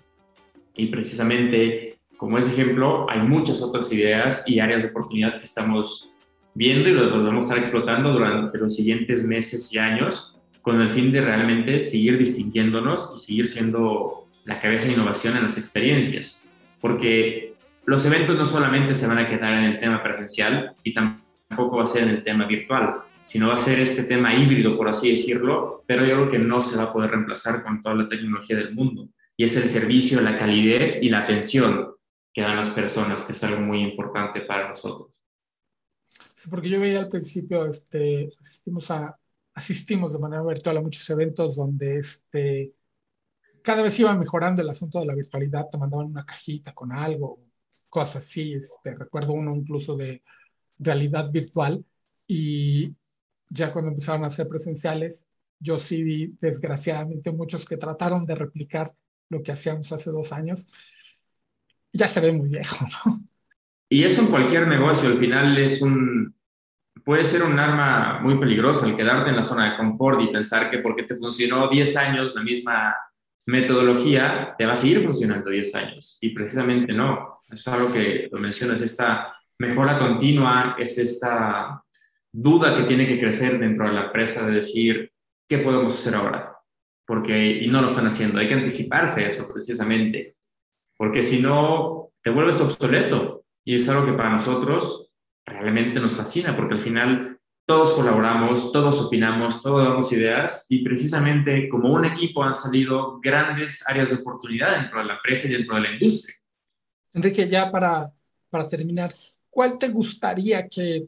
Y 0.75 0.87
precisamente 0.87 1.99
como 2.17 2.39
ese 2.39 2.53
ejemplo, 2.53 3.07
hay 3.11 3.19
muchas 3.19 3.61
otras 3.61 3.93
ideas 3.93 4.43
y 4.47 4.59
áreas 4.59 4.81
de 4.81 4.89
oportunidad 4.89 5.37
que 5.37 5.45
estamos 5.45 6.09
viendo 6.55 6.89
y 6.89 6.93
los 6.93 7.27
vamos 7.27 7.45
a 7.45 7.49
estar 7.49 7.59
explotando 7.59 8.11
durante 8.11 8.57
los 8.57 8.75
siguientes 8.75 9.23
meses 9.23 9.71
y 9.71 9.77
años 9.77 10.41
con 10.63 10.81
el 10.81 10.89
fin 10.89 11.11
de 11.11 11.21
realmente 11.21 11.83
seguir 11.83 12.17
distinguiéndonos 12.17 13.13
y 13.15 13.19
seguir 13.19 13.47
siendo 13.47 14.27
la 14.45 14.59
cabeza 14.59 14.87
de 14.87 14.93
innovación 14.93 15.37
en 15.37 15.43
las 15.43 15.59
experiencias. 15.59 16.41
Porque 16.85 17.55
los 17.85 18.05
eventos 18.05 18.37
no 18.37 18.45
solamente 18.45 18.93
se 18.93 19.07
van 19.07 19.17
a 19.17 19.27
quedar 19.27 19.53
en 19.53 19.63
el 19.63 19.79
tema 19.79 20.03
presencial 20.03 20.75
y 20.83 20.93
tampoco 20.93 21.77
va 21.77 21.85
a 21.85 21.87
ser 21.87 22.03
en 22.03 22.09
el 22.09 22.23
tema 22.23 22.45
virtual, 22.45 22.97
sino 23.23 23.47
va 23.47 23.55
a 23.55 23.57
ser 23.57 23.79
este 23.79 24.03
tema 24.03 24.35
híbrido, 24.35 24.77
por 24.77 24.87
así 24.87 25.09
decirlo, 25.09 25.83
pero 25.87 26.05
yo 26.05 26.13
creo 26.13 26.29
que 26.29 26.37
no 26.37 26.61
se 26.61 26.77
va 26.77 26.83
a 26.83 26.93
poder 26.93 27.09
reemplazar 27.09 27.63
con 27.63 27.81
toda 27.81 27.95
la 27.95 28.07
tecnología 28.07 28.55
del 28.57 28.75
mundo. 28.75 29.09
Y 29.35 29.45
es 29.45 29.57
el 29.57 29.63
servicio, 29.63 30.21
la 30.21 30.37
calidez 30.37 31.01
y 31.01 31.09
la 31.09 31.21
atención 31.21 31.95
que 32.31 32.41
dan 32.41 32.55
las 32.55 32.69
personas, 32.69 33.23
que 33.23 33.31
es 33.31 33.43
algo 33.43 33.61
muy 33.61 33.81
importante 33.81 34.41
para 34.41 34.69
nosotros. 34.69 35.09
Sí, 36.35 36.51
porque 36.51 36.69
yo 36.69 36.79
veía 36.79 36.99
al 36.99 37.09
principio, 37.09 37.65
este, 37.65 38.29
asistimos, 38.39 38.91
a, 38.91 39.17
asistimos 39.55 40.13
de 40.13 40.19
manera 40.19 40.43
virtual 40.43 40.77
a 40.77 40.81
muchos 40.81 41.09
eventos 41.09 41.55
donde 41.55 41.97
este, 41.97 42.73
cada 43.65 43.81
vez 43.81 43.99
iba 43.99 44.15
mejorando 44.15 44.61
el 44.61 44.69
asunto 44.69 44.99
de 44.99 45.07
la 45.07 45.15
virtualidad, 45.15 45.67
te 45.69 45.77
mandaban 45.77 46.07
una 46.07 46.25
cajita 46.25 46.73
con 46.73 46.91
algo, 46.91 47.39
cosas 47.89 48.17
así, 48.17 48.53
este, 48.53 48.95
recuerdo 48.95 49.33
uno 49.33 49.55
incluso 49.55 49.97
de 49.97 50.21
realidad 50.79 51.31
virtual, 51.31 51.83
y 52.27 52.93
ya 53.49 53.73
cuando 53.73 53.91
empezaron 53.91 54.23
a 54.23 54.29
ser 54.29 54.47
presenciales, 54.47 55.25
yo 55.59 55.79
sí 55.79 56.03
vi 56.03 56.35
desgraciadamente 56.39 57.31
muchos 57.31 57.65
que 57.65 57.77
trataron 57.77 58.25
de 58.25 58.35
replicar 58.35 58.93
lo 59.29 59.41
que 59.41 59.51
hacíamos 59.51 59.91
hace 59.91 60.11
dos 60.11 60.31
años 60.31 60.67
ya 61.95 62.07
se 62.07 62.19
ve 62.19 62.31
muy 62.31 62.49
viejo, 62.49 62.85
¿no? 63.05 63.23
Y 63.89 64.03
eso 64.03 64.21
en 64.21 64.27
cualquier 64.27 64.67
negocio, 64.67 65.09
al 65.09 65.17
final 65.17 65.57
es 65.57 65.81
un, 65.81 66.35
puede 67.03 67.23
ser 67.23 67.43
un 67.43 67.57
arma 67.57 68.19
muy 68.19 68.37
peligrosa 68.37 68.87
el 68.87 68.95
quedarte 68.95 69.29
en 69.29 69.35
la 69.35 69.43
zona 69.43 69.71
de 69.71 69.77
confort 69.77 70.21
y 70.21 70.31
pensar 70.31 70.69
que 70.69 70.79
porque 70.79 71.03
te 71.03 71.15
funcionó 71.15 71.69
10 71.69 71.95
años 71.97 72.35
la 72.35 72.43
misma 72.43 72.95
metodología, 73.47 74.55
te 74.57 74.65
va 74.65 74.73
a 74.73 74.77
seguir 74.77 75.03
funcionando 75.03 75.49
10 75.49 75.75
años. 75.75 76.17
Y 76.21 76.29
precisamente 76.29 76.93
no. 76.93 77.41
es 77.49 77.67
algo 77.67 77.91
que 77.91 78.27
lo 78.31 78.39
mencionas, 78.39 78.81
esta 78.81 79.35
mejora 79.59 79.99
continua, 79.99 80.75
es 80.77 80.97
esta 80.97 81.81
duda 82.31 82.75
que 82.75 82.83
tiene 82.83 83.07
que 83.07 83.19
crecer 83.19 83.59
dentro 83.59 83.87
de 83.87 83.93
la 83.93 84.05
empresa 84.05 84.45
de 84.45 84.55
decir, 84.55 85.11
¿qué 85.47 85.59
podemos 85.59 85.93
hacer 85.93 86.15
ahora? 86.15 86.57
Porque, 87.05 87.59
y 87.61 87.67
no 87.67 87.81
lo 87.81 87.87
están 87.87 88.07
haciendo, 88.07 88.39
hay 88.39 88.47
que 88.47 88.55
anticiparse 88.55 89.23
a 89.23 89.27
eso 89.27 89.47
precisamente 89.53 90.35
porque 90.97 91.23
si 91.23 91.41
no, 91.41 92.11
te 92.23 92.29
vuelves 92.29 92.61
obsoleto. 92.61 93.43
Y 93.63 93.75
es 93.75 93.87
algo 93.89 94.05
que 94.05 94.13
para 94.13 94.29
nosotros 94.29 95.11
realmente 95.45 95.99
nos 95.99 96.15
fascina, 96.15 96.55
porque 96.55 96.75
al 96.75 96.81
final 96.81 97.34
todos 97.65 97.93
colaboramos, 97.93 98.71
todos 98.71 99.01
opinamos, 99.01 99.61
todos 99.61 99.83
damos 99.83 100.11
ideas 100.11 100.65
y 100.69 100.83
precisamente 100.83 101.67
como 101.67 101.91
un 101.91 102.05
equipo 102.05 102.43
han 102.43 102.53
salido 102.53 103.19
grandes 103.19 103.83
áreas 103.87 104.09
de 104.09 104.17
oportunidad 104.17 104.79
dentro 104.79 104.99
de 104.99 105.05
la 105.05 105.15
empresa 105.15 105.47
y 105.47 105.51
dentro 105.51 105.75
de 105.75 105.81
la 105.81 105.91
industria. 105.91 106.35
Enrique, 107.13 107.49
ya 107.49 107.71
para, 107.71 108.11
para 108.49 108.67
terminar, 108.67 109.11
¿cuál 109.49 109.79
te 109.79 109.89
gustaría 109.89 110.67
que 110.67 111.07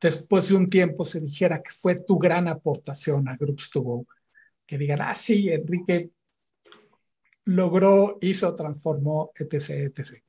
después 0.00 0.48
de 0.48 0.56
un 0.56 0.66
tiempo 0.66 1.04
se 1.04 1.20
dijera 1.20 1.62
que 1.62 1.70
fue 1.70 1.94
tu 1.94 2.18
gran 2.18 2.48
aportación 2.48 3.28
a 3.28 3.36
Groups 3.36 3.70
to 3.70 3.82
Go? 3.82 4.06
Que 4.66 4.78
digan, 4.78 5.00
ah, 5.02 5.14
sí, 5.14 5.50
Enrique 5.50 6.10
logró, 7.44 8.18
hizo, 8.20 8.52
transformó, 8.54 9.30
etc., 9.36 9.70
etc. 9.70 10.22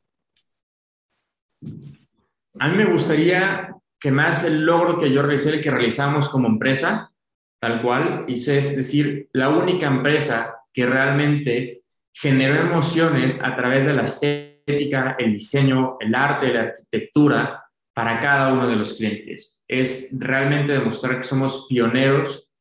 A 2.60 2.68
mí 2.68 2.78
me 2.78 2.92
gustaría 2.92 3.76
que 4.04 4.12
más 4.12 4.44
el 4.44 4.66
logro 4.66 5.00
que 5.00 5.10
yo 5.10 5.22
realicé, 5.22 5.50
el 5.50 5.62
que 5.62 5.72
realizamos 5.72 6.28
como 6.28 6.50
empresa, 6.50 7.10
tal 7.58 7.82
cual, 7.82 8.26
y 8.28 8.34
es 8.34 8.76
decir, 8.76 9.30
la 9.32 9.48
única 9.48 9.88
empresa 9.88 10.58
que 10.74 10.86
realmente 10.86 11.84
generó 12.12 12.60
emociones 12.60 13.42
a 13.42 13.56
través 13.56 13.86
de 13.86 13.94
la 13.94 14.02
estética, 14.02 15.16
el 15.18 15.32
diseño, 15.32 15.96
el 16.02 16.14
arte, 16.14 16.54
la 16.54 16.64
arquitectura 16.64 17.64
para 17.94 18.20
cada 18.20 18.52
uno 18.52 18.68
de 18.68 18.76
los 18.76 18.98
clientes. 18.98 19.64
Es 19.70 20.14
realmente 20.20 20.74
demostrar 20.74 21.16
que 21.16 21.24
somos 21.24 21.68
pioneros 21.70 22.52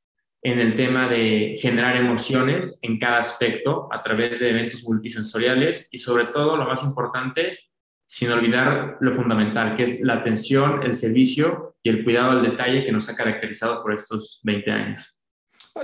en 0.43 0.61
el 0.61 0.77
tema 0.77 1.09
de 1.09 1.57
generar 1.61 1.97
emociones 1.97 2.79
en 2.83 3.01
cada 3.01 3.19
aspecto 3.19 3.89
a 3.93 4.01
través 4.01 4.39
de 4.39 4.51
eventos 4.51 4.85
multisensoriales 4.85 5.89
y 5.91 5.99
sobre 5.99 6.27
todo, 6.27 6.57
lo 6.57 6.67
más 6.67 6.85
importante, 6.85 7.59
sin 8.13 8.31
olvidar 8.31 8.99
lo 9.01 9.15
fundamental, 9.15 9.75
que 9.75 9.85
es 9.85 10.01
la 10.03 10.17
atención, 10.19 10.83
el 10.83 10.93
servicio 10.93 11.77
y 11.83 11.89
el 11.89 12.05
cuidado 12.05 12.33
al 12.33 12.43
detalle 12.43 12.85
que 12.85 12.93
nos 12.93 13.09
ha 13.09 13.17
caracterizado 13.17 13.83
por 13.83 13.95
estos 13.95 14.41
20 14.43 14.71
años. 14.71 15.17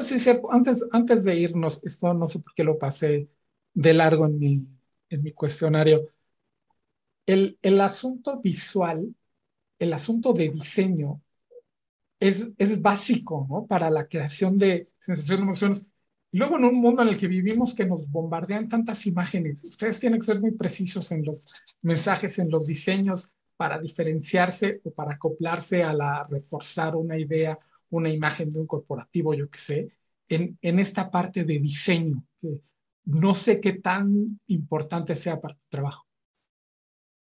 Sí, 0.02 0.18
cierto. 0.18 0.52
Antes, 0.52 0.86
antes 0.92 1.24
de 1.24 1.36
irnos, 1.36 1.82
esto 1.86 2.12
no 2.12 2.26
sé 2.26 2.40
por 2.40 2.52
qué 2.52 2.64
lo 2.64 2.78
pasé 2.78 3.30
de 3.72 3.94
largo 3.94 4.26
en 4.26 4.38
mi, 4.38 4.66
en 5.08 5.22
mi 5.22 5.32
cuestionario. 5.32 6.10
El, 7.24 7.58
el 7.62 7.80
asunto 7.80 8.38
visual, 8.38 9.14
el 9.78 9.92
asunto 9.94 10.34
de 10.34 10.50
diseño 10.50 11.22
es, 12.20 12.46
es 12.58 12.82
básico, 12.82 13.46
¿no? 13.48 13.66
Para 13.66 13.88
la 13.88 14.06
creación 14.06 14.58
de 14.58 14.86
sensaciones, 14.98 15.44
emociones. 15.44 15.84
Luego 16.32 16.58
en 16.58 16.64
un 16.64 16.80
mundo 16.80 17.02
en 17.02 17.08
el 17.08 17.16
que 17.16 17.26
vivimos 17.26 17.74
que 17.74 17.86
nos 17.86 18.10
bombardean 18.10 18.68
tantas 18.68 19.06
imágenes, 19.06 19.64
ustedes 19.64 19.98
tienen 19.98 20.20
que 20.20 20.26
ser 20.26 20.40
muy 20.40 20.52
precisos 20.52 21.10
en 21.12 21.24
los 21.24 21.46
mensajes, 21.82 22.38
en 22.38 22.50
los 22.50 22.66
diseños 22.66 23.28
para 23.56 23.80
diferenciarse 23.80 24.80
o 24.84 24.90
para 24.90 25.14
acoplarse 25.14 25.82
a 25.82 25.92
la 25.92 26.24
reforzar 26.28 26.94
una 26.96 27.18
idea 27.18 27.58
una 27.90 28.10
imagen 28.10 28.50
de 28.50 28.60
un 28.60 28.66
corporativo, 28.66 29.34
yo 29.34 29.48
qué 29.48 29.58
sé, 29.58 29.88
en, 30.28 30.58
en 30.60 30.78
esta 30.78 31.10
parte 31.10 31.44
de 31.44 31.58
diseño, 31.58 32.24
no 33.04 33.34
sé 33.34 33.60
qué 33.60 33.74
tan 33.74 34.40
importante 34.48 35.14
sea 35.14 35.40
para 35.40 35.54
tu 35.54 35.64
trabajo. 35.68 36.06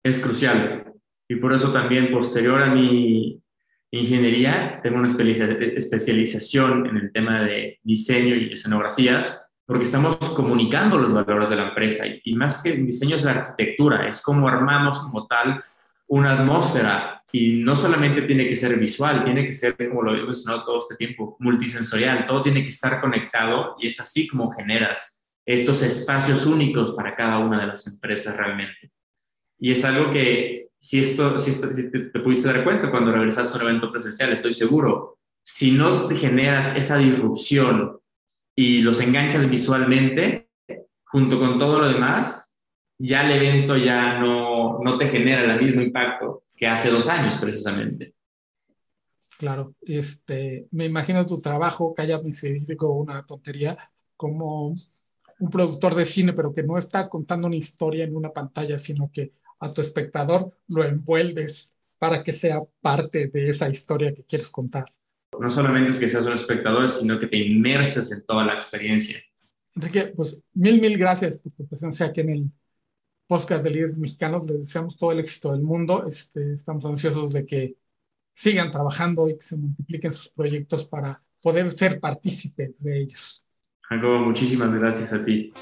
Es 0.03 0.21
crucial. 0.21 0.95
Y 1.29 1.37
por 1.37 1.53
eso 1.53 1.71
también, 1.71 2.11
posterior 2.11 2.63
a 2.63 2.75
mi 2.75 3.43
ingeniería, 3.91 4.81
tengo 4.83 4.99
una 4.99 5.09
especialización 5.09 6.87
en 6.87 6.97
el 6.97 7.13
tema 7.13 7.43
de 7.43 7.79
diseño 7.83 8.35
y 8.35 8.53
escenografías, 8.53 9.49
porque 9.65 9.85
estamos 9.85 10.17
comunicando 10.35 10.99
los 10.99 11.13
valores 11.13 11.51
de 11.51 11.57
la 11.57 11.69
empresa. 11.69 12.05
Y, 12.25 12.35
más 12.35 12.63
que 12.63 12.73
diseño 12.73 13.17
es 13.17 13.25
la 13.25 13.33
arquitectura, 13.33 14.09
es 14.09 14.23
cómo 14.23 14.49
armamos 14.49 14.99
como 15.01 15.27
tal 15.27 15.63
una 16.07 16.33
atmósfera. 16.33 17.23
Y 17.31 17.63
no 17.63 17.77
solamente 17.77 18.23
tiene 18.23 18.49
que 18.49 18.57
ser 18.57 18.79
visual, 18.79 19.25
tiene 19.25 19.45
que 19.45 19.53
ser, 19.53 19.77
como 19.77 20.03
lo 20.03 20.15
hemos 20.15 20.29
mencionado 20.29 20.65
todo 20.65 20.79
este 20.79 20.97
tiempo, 20.97 21.37
multisensorial. 21.41 22.27
Todo 22.27 22.43
tiene 22.43 22.63
que 22.63 22.71
estar 22.71 22.99
conectado 23.01 23.77
y 23.79 23.89
es 23.89 24.01
así 24.01 24.27
como 24.27 24.51
generas 24.51 25.27
estos 25.45 25.83
espacios 25.83 26.47
únicos 26.47 26.95
para 26.95 27.15
cada 27.15 27.39
una 27.39 27.61
de 27.61 27.67
las 27.67 27.87
empresas 27.87 28.37
realmente. 28.37 28.91
Y 29.59 29.73
es 29.73 29.85
algo 29.85 30.11
que, 30.11 30.69
si, 30.79 31.01
esto, 31.01 31.39
si, 31.39 31.53
te, 31.61 32.21
pudiste 32.21 32.49
dar 32.49 32.65
cuenta 32.65 32.91
cuando 32.91 33.13
regresaste 33.13 33.59
a 33.59 33.63
un 33.63 33.69
evento 33.69 33.91
presencial, 33.91 34.33
estoy 34.33 34.55
seguro, 34.55 35.19
si 35.43 35.73
no 35.73 36.09
generas 36.11 36.77
esa 36.77 36.99
disrupción 36.99 37.99
y 38.55 38.83
los 38.83 39.01
enganchas 39.01 39.49
visualmente, 39.49 40.49
junto 41.05 41.39
con 41.39 41.59
todo 41.59 41.81
lo 41.81 41.89
demás, 41.89 42.55
ya 42.99 43.21
el 43.21 43.33
evento 43.33 43.77
ya 43.77 44.19
no, 44.19 44.79
no 44.83 44.99
te 44.99 45.09
genera 45.09 45.43
el 45.43 45.63
mismo 45.63 45.81
impacto 45.81 46.45
que 46.55 46.67
hace 46.67 46.91
dos 46.91 47.09
años 47.09 47.37
precisamente. 47.37 48.15
Claro, 49.39 49.75
este, 49.83 50.67
me 50.73 50.87
imagino 50.87 51.25
tu 51.25 51.41
trabajo, 51.41 51.95
que 51.95 52.03
haya 52.03 52.21
digo 52.21 52.93
una 52.95 53.25
tontería, 53.25 53.79
como 54.17 54.75
un 55.39 55.51
productor 55.51 55.95
de 55.95 56.05
cine, 56.05 56.33
pero 56.33 56.53
que 56.53 56.65
no 56.65 56.77
está 56.77 57.09
contando 57.09 57.47
una 57.47 57.55
historia 57.55 58.05
en 58.05 58.17
una 58.17 58.33
pantalla, 58.33 58.77
sino 58.79 59.11
que 59.13 59.31
a 59.61 59.73
tu 59.73 59.81
espectador 59.81 60.53
lo 60.69 60.85
envuelves 60.85 61.75
para 61.99 62.23
que 62.23 62.33
sea 62.33 62.61
parte 62.81 63.29
de 63.29 63.51
esa 63.51 63.69
historia 63.69 64.15
que 64.15 64.25
quieres 64.25 64.51
contar. 64.51 64.93
No 65.39 65.51
solamente 65.51 65.91
es 65.91 65.99
que 65.99 66.09
seas 66.09 66.27
un 66.27 66.33
espectador, 66.33 66.89
sino 66.89 67.19
que 67.19 67.27
te 67.27 67.37
inmerses 67.37 68.11
en 68.13 68.25
toda 68.25 68.45
la 68.45 68.55
experiencia. 68.55 69.19
Enrique, 69.75 70.13
pues 70.17 70.43
mil, 70.55 70.81
mil 70.81 70.97
gracias 70.97 71.39
por 71.39 71.53
tu 71.53 71.67
presencia 71.67 72.07
aquí 72.07 72.21
en 72.21 72.31
el 72.31 72.51
podcast 73.27 73.63
de 73.63 73.71
líderes 73.71 73.99
mexicanos. 73.99 74.47
Les 74.49 74.61
deseamos 74.61 74.97
todo 74.97 75.13
el 75.13 75.21
éxito 75.21 75.53
del 75.53 75.63
mundo. 75.63 76.07
Este, 76.09 76.55
estamos 76.55 76.85
ansiosos 76.85 77.33
de 77.33 77.47
que 77.47 77.77
sigan 78.33 78.71
trabajando 78.71 79.29
y 79.29 79.37
que 79.37 79.43
se 79.43 79.57
multipliquen 79.57 80.11
sus 80.11 80.29
proyectos 80.29 80.85
para 80.85 81.23
poder 81.43 81.69
ser 81.71 82.01
partícipes 82.01 82.83
de 82.83 83.01
ellos. 83.01 83.45
Jacobo, 83.83 84.21
muchísimas 84.21 84.75
gracias 84.75 85.13
a 85.13 85.25
ti. 85.25 85.53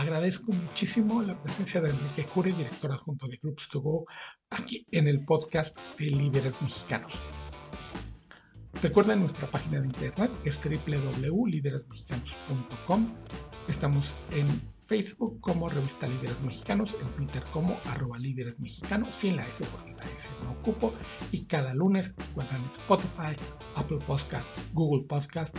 Agradezco 0.00 0.52
muchísimo 0.52 1.20
la 1.20 1.36
presencia 1.36 1.82
de 1.82 1.90
Enrique 1.90 2.24
Cure, 2.24 2.54
director 2.54 2.90
adjunto 2.90 3.28
de 3.28 3.36
Groups 3.36 3.68
to 3.68 3.82
Go, 3.82 4.06
aquí 4.48 4.86
en 4.92 5.06
el 5.06 5.26
podcast 5.26 5.76
de 5.98 6.06
Líderes 6.06 6.62
Mexicanos. 6.62 7.12
Recuerden 8.82 9.20
nuestra 9.20 9.46
página 9.50 9.78
de 9.78 9.88
internet 9.88 10.30
es 10.46 10.58
www.lideresmexicanos.com. 10.64 13.14
Estamos 13.68 14.14
en 14.30 14.62
Facebook 14.80 15.38
como 15.42 15.68
Revista 15.68 16.08
Líderes 16.08 16.40
Mexicanos, 16.40 16.96
en 16.98 17.06
Twitter 17.16 17.44
como 17.52 17.78
arroba 17.84 18.18
líderes 18.18 18.58
mexicanos, 18.58 19.14
sin 19.14 19.36
la 19.36 19.46
S 19.46 19.66
porque 19.66 19.92
la 19.92 20.10
S 20.12 20.30
no 20.44 20.52
ocupo. 20.52 20.94
Y 21.30 21.44
cada 21.44 21.74
lunes 21.74 22.14
encuentran 22.30 22.64
Spotify, 22.64 23.36
Apple 23.74 23.98
Podcast, 24.06 24.46
Google 24.72 25.04
Podcast, 25.06 25.54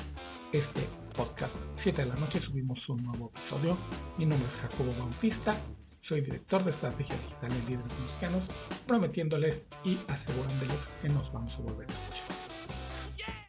este 0.52 0.88
podcast. 1.16 1.56
7 1.76 2.02
de 2.02 2.08
la 2.10 2.16
noche 2.16 2.40
subimos 2.40 2.88
un 2.90 3.04
nuevo 3.04 3.32
episodio. 3.34 3.78
Mi 4.18 4.26
nombre 4.26 4.48
es 4.48 4.58
Jacobo 4.58 4.94
Bautista. 5.00 5.56
Soy 6.00 6.22
director 6.22 6.64
de 6.64 6.72
estrategia 6.72 7.16
digital 7.18 7.52
en 7.52 7.66
líderes 7.66 8.00
mexicanos, 8.00 8.52
prometiéndoles 8.88 9.70
y 9.86 9.98
asegurándoles 10.08 10.92
que 11.02 11.10
nos 11.10 11.32
vamos 11.32 11.58
a 11.58 11.62
volver 11.62 11.88
a 11.88 11.94
escuchar. 11.94 12.51